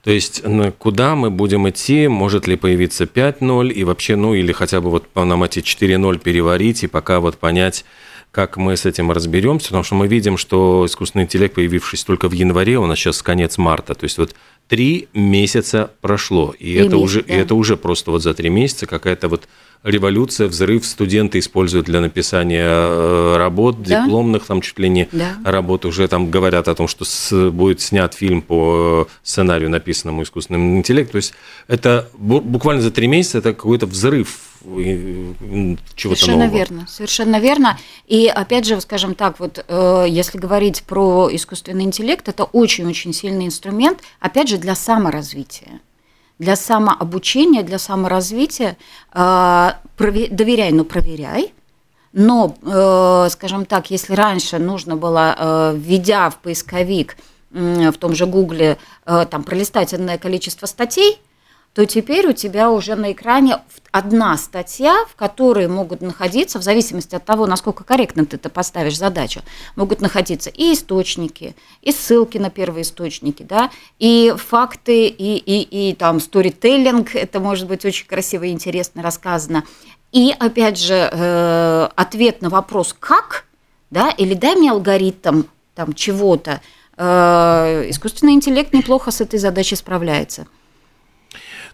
То 0.09 0.13
есть 0.13 0.43
куда 0.79 1.15
мы 1.17 1.29
будем 1.29 1.69
идти, 1.69 2.09
может 2.09 2.47
ли 2.47 2.57
появиться 2.57 3.05
5.0 3.05 3.71
и 3.71 3.85
вообще, 3.85 4.17
ну 4.17 4.33
или 4.33 4.53
хотя 4.53 4.81
бы 4.81 4.89
вот 4.89 5.05
нам 5.15 5.45
эти 5.45 5.59
4.0 5.59 6.19
переварить 6.21 6.83
и 6.83 6.87
пока 6.87 7.21
вот 7.21 7.37
понять, 7.37 7.85
как 8.31 8.57
мы 8.57 8.79
с 8.79 8.87
этим 8.87 9.11
разберемся, 9.11 9.67
потому 9.67 9.85
что 9.85 9.97
мы 9.97 10.09
видим, 10.09 10.39
что 10.39 10.87
искусственный 10.87 11.25
интеллект, 11.27 11.55
появившись 11.55 12.05
только 12.05 12.31
в 12.31 12.33
январе, 12.33 12.79
у 12.79 12.87
нас 12.87 12.99
сейчас 12.99 13.21
конец 13.21 13.59
марта, 13.59 13.95
то 13.95 14.05
есть 14.05 14.17
вот 14.17 14.35
три 14.67 15.09
месяца 15.13 15.91
прошло, 16.01 16.55
и 16.59 16.73
это 16.73 16.85
месяца, 16.85 16.97
уже, 16.97 17.23
да. 17.25 17.35
и 17.35 17.37
это 17.37 17.55
уже 17.55 17.77
просто 17.77 18.11
вот 18.11 18.23
за 18.23 18.33
три 18.33 18.49
месяца 18.49 18.87
какая-то 18.87 19.29
вот 19.29 19.47
революция, 19.83 20.49
взрыв 20.49 20.85
студенты 20.87 21.39
используют 21.39 21.87
для 21.87 22.01
написания 22.01 22.67
э, 22.67 23.37
работ, 23.37 23.83
да? 23.83 24.03
дипломных, 24.05 24.47
там 24.47 24.61
чуть 24.61 24.79
ли 24.79 24.89
не 24.89 25.09
да. 25.13 25.37
работ. 25.45 25.85
Уже 25.85 26.09
там 26.09 26.31
говорят 26.31 26.69
о 26.69 26.75
том, 26.75 26.89
что 26.89 27.05
с, 27.05 27.51
будет 27.51 27.81
снят 27.81 28.13
фильм 28.15 28.43
по 28.43 29.09
сценарию, 29.23 29.71
написанному 29.71 30.23
искусственным 30.23 30.77
интеллектом. 30.79 31.13
То 31.13 31.17
есть 31.17 31.35
это 31.69 32.09
буквально 32.15 32.83
за 32.83 32.91
три 32.91 33.07
месяца 33.07 33.39
это 33.39 33.53
какой-то 33.53 33.87
взрыв 33.87 34.41
чего-то 34.61 35.79
Совершенно 35.97 36.45
нового. 36.45 36.57
верно, 36.57 36.87
совершенно 36.89 37.41
верно. 37.41 37.79
И 38.07 38.27
опять 38.27 38.67
же, 38.67 38.81
скажем 38.81 39.15
так, 39.15 39.39
вот 39.39 39.65
э, 39.67 40.07
если 40.09 40.39
говорить 40.39 40.83
про 40.83 41.29
искусственный 41.31 41.85
интеллект, 41.85 42.29
это 42.29 42.45
очень-очень 42.45 43.13
сильный 43.13 43.47
инструмент, 43.47 44.01
опять 44.21 44.49
же, 44.49 44.59
для 44.59 44.75
саморазвития 44.75 45.81
для 46.39 46.57
самообучения, 46.57 47.63
для 47.63 47.79
саморазвития. 47.79 48.77
Э, 49.13 49.73
доверяй, 49.97 50.73
но 50.73 50.85
проверяй. 50.85 51.53
Но, 52.13 52.57
э, 52.63 53.29
скажем 53.31 53.67
так, 53.67 53.91
если 53.91 54.15
раньше 54.15 54.59
нужно 54.59 54.97
было, 54.97 55.35
э, 55.37 55.75
введя 55.77 56.31
в 56.31 56.39
поисковик 56.39 57.17
в 57.51 57.93
том 57.93 58.15
же 58.15 58.27
Гугле, 58.27 58.77
там, 59.07 59.43
пролистать 59.43 59.95
количество 60.21 60.67
статей, 60.67 61.19
то 61.79 61.87
теперь 61.87 62.27
у 62.27 62.33
тебя 62.33 62.73
уже 62.73 62.97
на 62.97 63.13
экране 63.13 63.59
одна 63.93 64.37
статья, 64.37 65.05
в 65.09 65.15
которой 65.15 65.69
могут 65.69 66.01
находиться, 66.01 66.59
в 66.59 66.63
зависимости 66.65 67.15
от 67.15 67.25
того, 67.25 67.47
насколько 67.47 67.85
корректно 67.85 68.27
ты 68.27 68.35
это 68.35 68.51
поставишь 68.51 68.99
задачу, 68.99 69.43
могут 69.77 70.01
находиться 70.01 70.51
и 70.51 70.73
источники, 70.73 71.55
и 71.83 71.93
ссылки 71.93 72.37
на 72.37 72.51
первые 72.51 72.83
источники, 72.83 73.45
да, 73.45 73.71
и 74.01 74.35
факты, 74.37 75.07
и, 75.07 75.37
и, 75.37 75.91
и 75.91 75.95
там 75.95 76.19
сторителлинг, 76.19 77.15
это 77.15 77.39
может 77.39 77.69
быть 77.69 77.85
очень 77.85 78.09
красиво 78.09 78.43
и 78.43 78.51
интересно 78.51 79.01
рассказано. 79.01 79.63
И, 80.11 80.35
опять 80.37 80.81
же, 80.81 81.09
э, 81.13 81.89
ответ 81.95 82.43
на 82.43 82.51
вопрос 82.51 82.93
«как?», 82.99 83.45
да, 83.93 84.11
или 84.11 84.35
дай 84.35 84.57
мне 84.57 84.73
алгоритм 84.73 85.45
там 85.77 85.93
чего-то, 85.93 86.61
э, 86.97 87.85
искусственный 87.91 88.33
интеллект 88.33 88.73
неплохо 88.73 89.13
с 89.13 89.21
этой 89.21 89.39
задачей 89.39 89.77
справляется– 89.77 90.49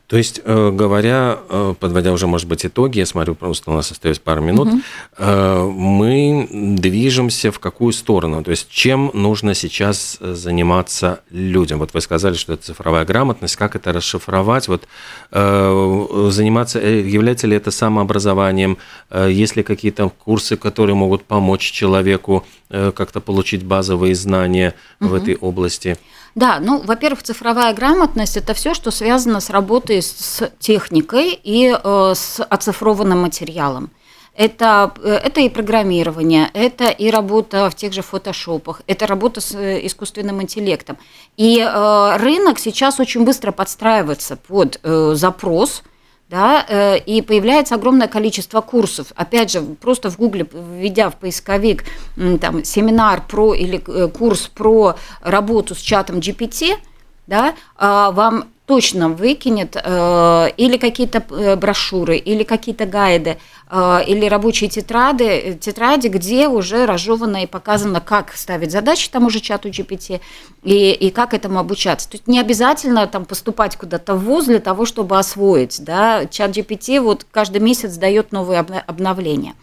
то 0.07 0.19
есть, 0.19 0.43
э, 0.45 0.71
говоря, 0.71 1.39
э, 1.49 1.75
подводя 1.81 2.13
уже, 2.13 2.27
может 2.27 2.47
быть, 2.47 2.67
итоги, 2.67 2.99
я 2.99 3.07
смотрю, 3.07 3.35
просто 3.35 3.71
у 3.71 3.75
нас 3.75 3.91
остается 3.91 4.21
пару 4.21 4.43
минут, 4.43 4.69
угу. 4.69 4.81
мы 5.25 6.47
движемся 6.79 7.51
в 7.51 7.59
какую 7.59 7.93
сторону? 7.93 8.45
То 8.45 8.51
есть, 8.51 8.69
чем 8.69 9.11
нужно 9.15 9.55
сейчас 9.55 10.19
заниматься 10.21 11.21
людям? 11.31 11.79
Вот 11.79 11.95
вы 11.95 12.01
сказали, 12.01 12.35
что 12.35 12.53
это 12.53 12.65
цифровая 12.65 13.05
грамотность, 13.05 13.57
как 13.57 13.77
это 13.77 13.93
расшифровать? 13.93 14.69
Вот 14.69 14.87
заниматься, 15.31 16.81
является 16.81 17.47
ли 17.47 17.57
это 17.57 17.71
самообразованием? 17.71 18.77
Есть 19.11 19.57
ли 19.57 19.63
какие-то 19.63 20.11
курсы, 20.11 20.57
которые 20.57 20.97
могут 20.97 21.25
помочь 21.25 21.71
человеку 21.73 22.45
как-то 22.95 23.21
получить 23.21 23.65
базовые 23.65 24.15
знания 24.15 24.75
угу. 25.01 25.11
в 25.11 25.15
этой 25.15 25.37
области? 25.37 25.97
Да, 26.35 26.59
ну, 26.61 26.81
во-первых, 26.81 27.23
цифровая 27.23 27.73
грамотность– 27.75 28.37
это 28.39 28.55
все, 28.55 28.75
что 28.75 28.91
связано 28.91 29.41
с 29.41 29.51
работой 29.51 30.03
с 30.03 30.51
техникой 30.59 31.39
и 31.43 31.73
э, 31.73 32.13
с 32.15 32.43
оцифрованным 32.43 33.21
материалом. 33.21 33.91
Это, 34.35 34.93
э, 35.01 35.11
это 35.11 35.41
и 35.43 35.49
программирование, 35.49 36.51
это 36.53 36.89
и 36.89 37.09
работа 37.09 37.71
в 37.71 37.77
тех 37.77 37.93
же 37.93 38.03
фотошопах, 38.03 38.83
это 38.89 39.07
работа 39.07 39.41
с 39.41 39.55
э, 39.55 39.87
искусственным 39.87 40.43
интеллектом. 40.43 40.99
И 41.37 41.61
э, 41.61 42.17
рынок 42.17 42.59
сейчас 42.59 42.99
очень 42.99 43.25
быстро 43.25 43.53
подстраивается 43.53 44.37
под 44.37 44.81
э, 44.83 45.13
запрос– 45.15 45.85
да, 46.29 46.65
э, 46.69 46.99
и 46.99 47.23
появляется 47.23 47.75
огромное 47.75 48.09
количество 48.09 48.61
курсов. 48.61 49.13
Опять 49.15 49.53
же, 49.53 49.61
просто 49.61 50.11
в 50.11 50.17
Гугле, 50.17 50.47
введя 50.53 51.11
в 51.11 51.17
поисковик 51.17 51.85
там, 52.41 52.65
семинар 52.65 53.23
про 53.27 53.55
или 53.55 53.83
э, 53.87 54.09
курс 54.09 54.49
про 54.49 54.97
работу 55.21 55.75
с 55.75 55.79
чатом 55.79 56.19
GPT, 56.19 56.77
да, 57.27 57.55
а, 57.77 58.11
вам 58.11 58.47
точно 58.67 59.11
выкинет 59.11 59.77
э, 59.77 60.49
или 60.57 60.79
какие-то 60.79 61.23
э, 61.31 61.57
брошюры, 61.57 62.17
или 62.17 62.45
какие-то 62.45 62.87
гайды, 62.87 63.37
э, 63.71 64.01
или 64.07 64.27
рабочие 64.27 64.71
тетради, 64.71 65.59
тетради, 65.61 66.09
где 66.09 66.49
уже 66.49 66.87
разжевано 66.87 67.43
и 67.43 67.47
показано, 67.47 68.01
как 68.01 68.33
ставить 68.33 68.73
задачи 68.73 69.11
тому 69.11 69.29
же 69.29 69.41
чату 69.41 69.69
GPT 69.69 70.21
и, 70.63 70.93
и 70.93 71.11
как 71.11 71.35
этому 71.35 71.59
обучаться. 71.59 72.09
То 72.09 72.15
есть 72.17 72.27
не 72.27 72.41
обязательно 72.41 73.07
там 73.07 73.27
поступать 73.27 73.77
куда-то 73.77 74.15
в 74.15 74.25
ВУЗ 74.25 74.47
для 74.47 74.61
того, 74.61 74.87
чтобы 74.87 75.19
освоить. 75.19 75.85
Да? 75.85 76.25
Чат 76.27 76.57
GPT 76.57 77.01
вот 77.01 77.27
каждый 77.31 77.61
месяц 77.61 77.97
дает 77.97 78.33
новые 78.33 78.61
обновления. 78.61 79.55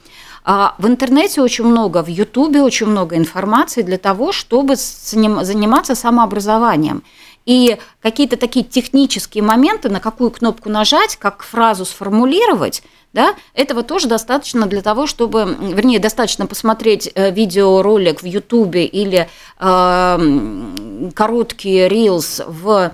А 0.44 0.76
в 0.78 0.88
интернете 0.88 1.42
очень 1.42 1.66
много, 1.66 2.04
в 2.04 2.08
Ютубе 2.08 2.62
очень 2.62 2.88
много 2.88 3.16
информации 3.16 3.82
для 3.84 3.98
того, 3.98 4.32
чтобы 4.32 4.76
заниматься 4.76 5.96
самообразованием. 5.96 7.04
И 7.46 7.78
какие-то 8.02 8.38
такие 8.38 8.64
технические 8.64 9.44
моменты, 9.44 9.90
на 9.90 10.00
какую 10.00 10.32
кнопку 10.32 10.70
нажать, 10.70 11.16
как 11.16 11.42
фразу 11.44 11.86
сформулировать, 11.86 12.84
да, 13.14 13.36
этого 13.54 13.84
тоже 13.84 14.08
достаточно 14.08 14.68
для 14.68 14.82
того, 14.82 15.06
чтобы, 15.08 15.58
вернее, 15.60 16.00
достаточно 16.00 16.46
посмотреть 16.46 17.12
э, 17.14 17.32
видеоролик 17.32 18.22
в 18.22 18.26
Ютубе 18.26 18.86
или 18.86 19.28
э, 19.60 21.12
короткие 21.14 21.90
рилс 21.90 22.42
в 22.48 22.94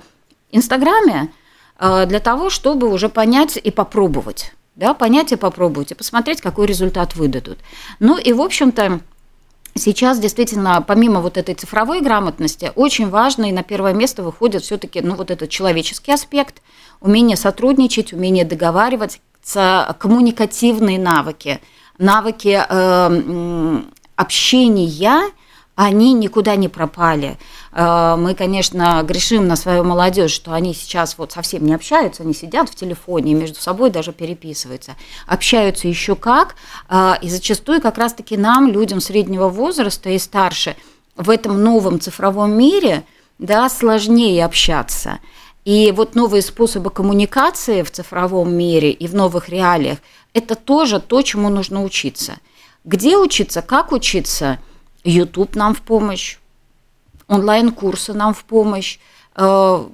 Инстаграме 0.50 1.30
э, 1.78 2.06
для 2.06 2.20
того, 2.20 2.50
чтобы 2.50 2.88
уже 2.88 3.08
понять 3.08 3.58
и 3.62 3.70
попробовать, 3.70 4.52
да, 4.78 4.94
попробовать, 5.36 5.90
и 5.90 5.94
посмотреть, 5.94 6.40
какой 6.40 6.66
результат 6.66 7.16
выдадут. 7.16 7.58
Ну 7.98 8.16
и, 8.16 8.32
в 8.32 8.40
общем-то, 8.40 9.00
Сейчас 9.74 10.18
действительно, 10.18 10.82
помимо 10.84 11.20
вот 11.20 11.36
этой 11.36 11.54
цифровой 11.54 12.00
грамотности, 12.00 12.72
очень 12.74 13.10
важно 13.10 13.48
и 13.48 13.52
на 13.52 13.62
первое 13.62 13.92
место 13.92 14.24
выходит 14.24 14.64
все-таки 14.64 15.00
ну, 15.02 15.14
вот 15.14 15.30
этот 15.30 15.50
человеческий 15.50 16.10
аспект, 16.10 16.62
умение 17.00 17.36
сотрудничать, 17.36 18.12
умение 18.12 18.44
договариваться, 18.44 19.20
коммуникативные 20.00 20.98
навыки, 20.98 21.60
навыки 21.96 22.60
э, 22.68 23.82
общения 24.16 25.22
они 25.78 26.12
никуда 26.12 26.56
не 26.56 26.66
пропали. 26.68 27.38
Э, 27.70 28.16
мы, 28.18 28.34
конечно, 28.34 29.00
грешим 29.04 29.46
на 29.46 29.54
свою 29.54 29.84
молодежь, 29.84 30.32
что 30.32 30.52
они 30.52 30.74
сейчас 30.74 31.16
вот 31.18 31.30
совсем 31.30 31.64
не 31.64 31.72
общаются, 31.72 32.24
они 32.24 32.34
сидят 32.34 32.68
в 32.68 32.74
телефоне 32.74 33.34
между 33.34 33.60
собой 33.60 33.90
даже 33.90 34.12
переписываются. 34.12 34.96
Общаются 35.28 35.86
еще 35.86 36.16
как, 36.16 36.56
э, 36.88 37.12
и 37.22 37.30
зачастую 37.30 37.80
как 37.80 37.96
раз-таки 37.96 38.36
нам, 38.36 38.66
людям 38.66 39.00
среднего 39.00 39.48
возраста 39.48 40.10
и 40.10 40.18
старше, 40.18 40.74
в 41.14 41.30
этом 41.30 41.62
новом 41.62 42.00
цифровом 42.00 42.58
мире 42.58 43.04
да, 43.38 43.68
сложнее 43.68 44.44
общаться. 44.44 45.20
И 45.64 45.92
вот 45.96 46.16
новые 46.16 46.42
способы 46.42 46.90
коммуникации 46.90 47.82
в 47.82 47.92
цифровом 47.92 48.52
мире 48.52 48.90
и 48.90 49.06
в 49.06 49.14
новых 49.14 49.48
реалиях– 49.48 49.98
это 50.34 50.56
тоже 50.56 50.98
то, 50.98 51.22
чему 51.22 51.50
нужно 51.50 51.84
учиться. 51.84 52.38
Где 52.84 53.16
учиться, 53.16 53.62
как 53.62 53.92
учиться– 53.92 54.58
YouTube 55.04 55.54
нам 55.54 55.74
в 55.74 55.82
помощь, 55.82 56.38
онлайн-курсы 57.28 58.12
нам 58.12 58.34
в 58.34 58.44
помощь, 58.44 58.98
э, 59.36 59.84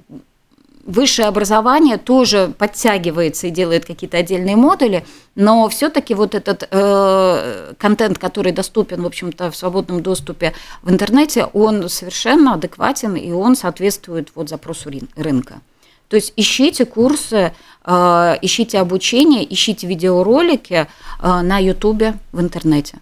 высшее 0.85 1.27
образование 1.27 1.97
тоже 1.97 2.53
подтягивается 2.57 3.47
и 3.47 3.49
делает 3.49 3.85
какие-то 3.85 4.17
отдельные 4.17 4.55
модули, 4.55 5.05
но 5.33 5.67
все-таки 5.69 6.13
вот 6.13 6.35
этот 6.35 6.67
э, 6.69 7.73
контент, 7.77 8.19
который 8.19 8.51
доступен, 8.51 9.01
в 9.01 9.05
общем-то, 9.05 9.51
в 9.51 9.55
свободном 9.55 10.01
доступе 10.01 10.53
в 10.83 10.91
интернете, 10.91 11.45
он 11.53 11.89
совершенно 11.89 12.53
адекватен 12.53 13.15
и 13.15 13.31
он 13.31 13.55
соответствует 13.55 14.31
вот 14.35 14.49
запросу 14.49 14.91
рынка. 15.15 15.61
То 16.07 16.17
есть 16.17 16.33
ищите 16.35 16.85
курсы, 16.85 17.53
э, 17.83 18.35
ищите 18.41 18.79
обучение, 18.79 19.51
ищите 19.51 19.87
видеоролики 19.87 20.87
э, 21.19 21.41
на 21.41 21.57
Ютубе 21.57 22.13
в 22.31 22.39
интернете. 22.39 22.99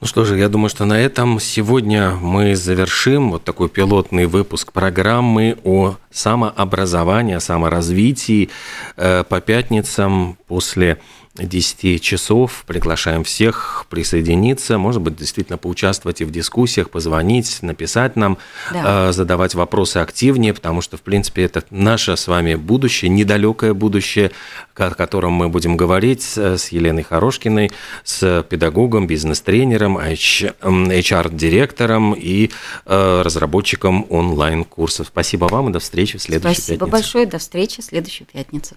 Ну 0.00 0.06
что 0.06 0.24
же, 0.24 0.38
я 0.38 0.48
думаю, 0.48 0.70
что 0.70 0.86
на 0.86 0.98
этом 0.98 1.38
сегодня 1.38 2.12
мы 2.12 2.56
завершим 2.56 3.32
вот 3.32 3.44
такой 3.44 3.68
пилотный 3.68 4.24
выпуск 4.24 4.72
программы 4.72 5.58
о 5.62 5.96
самообразовании, 6.10 7.34
о 7.34 7.40
саморазвитии 7.40 8.48
э, 8.96 9.24
по 9.24 9.42
пятницам 9.42 10.38
после 10.48 10.96
10 11.42 12.02
часов. 12.02 12.64
Приглашаем 12.66 13.24
всех 13.24 13.86
присоединиться, 13.88 14.78
может 14.78 15.02
быть, 15.02 15.16
действительно 15.16 15.58
поучаствовать 15.58 16.20
и 16.20 16.24
в 16.24 16.30
дискуссиях, 16.30 16.90
позвонить, 16.90 17.58
написать 17.62 18.16
нам, 18.16 18.38
да. 18.72 19.08
Э, 19.08 19.12
задавать 19.12 19.54
вопросы 19.54 19.98
активнее, 19.98 20.54
потому 20.54 20.80
что, 20.80 20.96
в 20.96 21.02
принципе, 21.02 21.42
это 21.42 21.64
наше 21.70 22.16
с 22.16 22.28
вами 22.28 22.54
будущее, 22.54 23.10
недалекое 23.10 23.74
будущее, 23.74 24.30
о 24.74 24.90
котором 24.90 25.32
мы 25.32 25.48
будем 25.48 25.76
говорить 25.76 26.22
с 26.22 26.68
Еленой 26.68 27.02
Хорошкиной, 27.02 27.70
с 28.04 28.44
педагогом, 28.48 29.06
бизнес-тренером, 29.06 29.98
HR-директором 29.98 32.14
и 32.14 32.50
э, 32.86 33.22
разработчиком 33.22 34.06
онлайн-курсов. 34.08 35.08
Спасибо 35.08 35.46
вам 35.46 35.70
и 35.70 35.72
до 35.72 35.80
встречи 35.80 36.18
в 36.18 36.22
следующей 36.22 36.54
Спасибо 36.54 36.86
пятнице. 36.86 36.86
Спасибо 36.86 36.86
большое, 36.86 37.26
до 37.26 37.38
встречи 37.38 37.82
в 37.82 37.84
следующую 37.84 38.26
пятницу. 38.26 38.76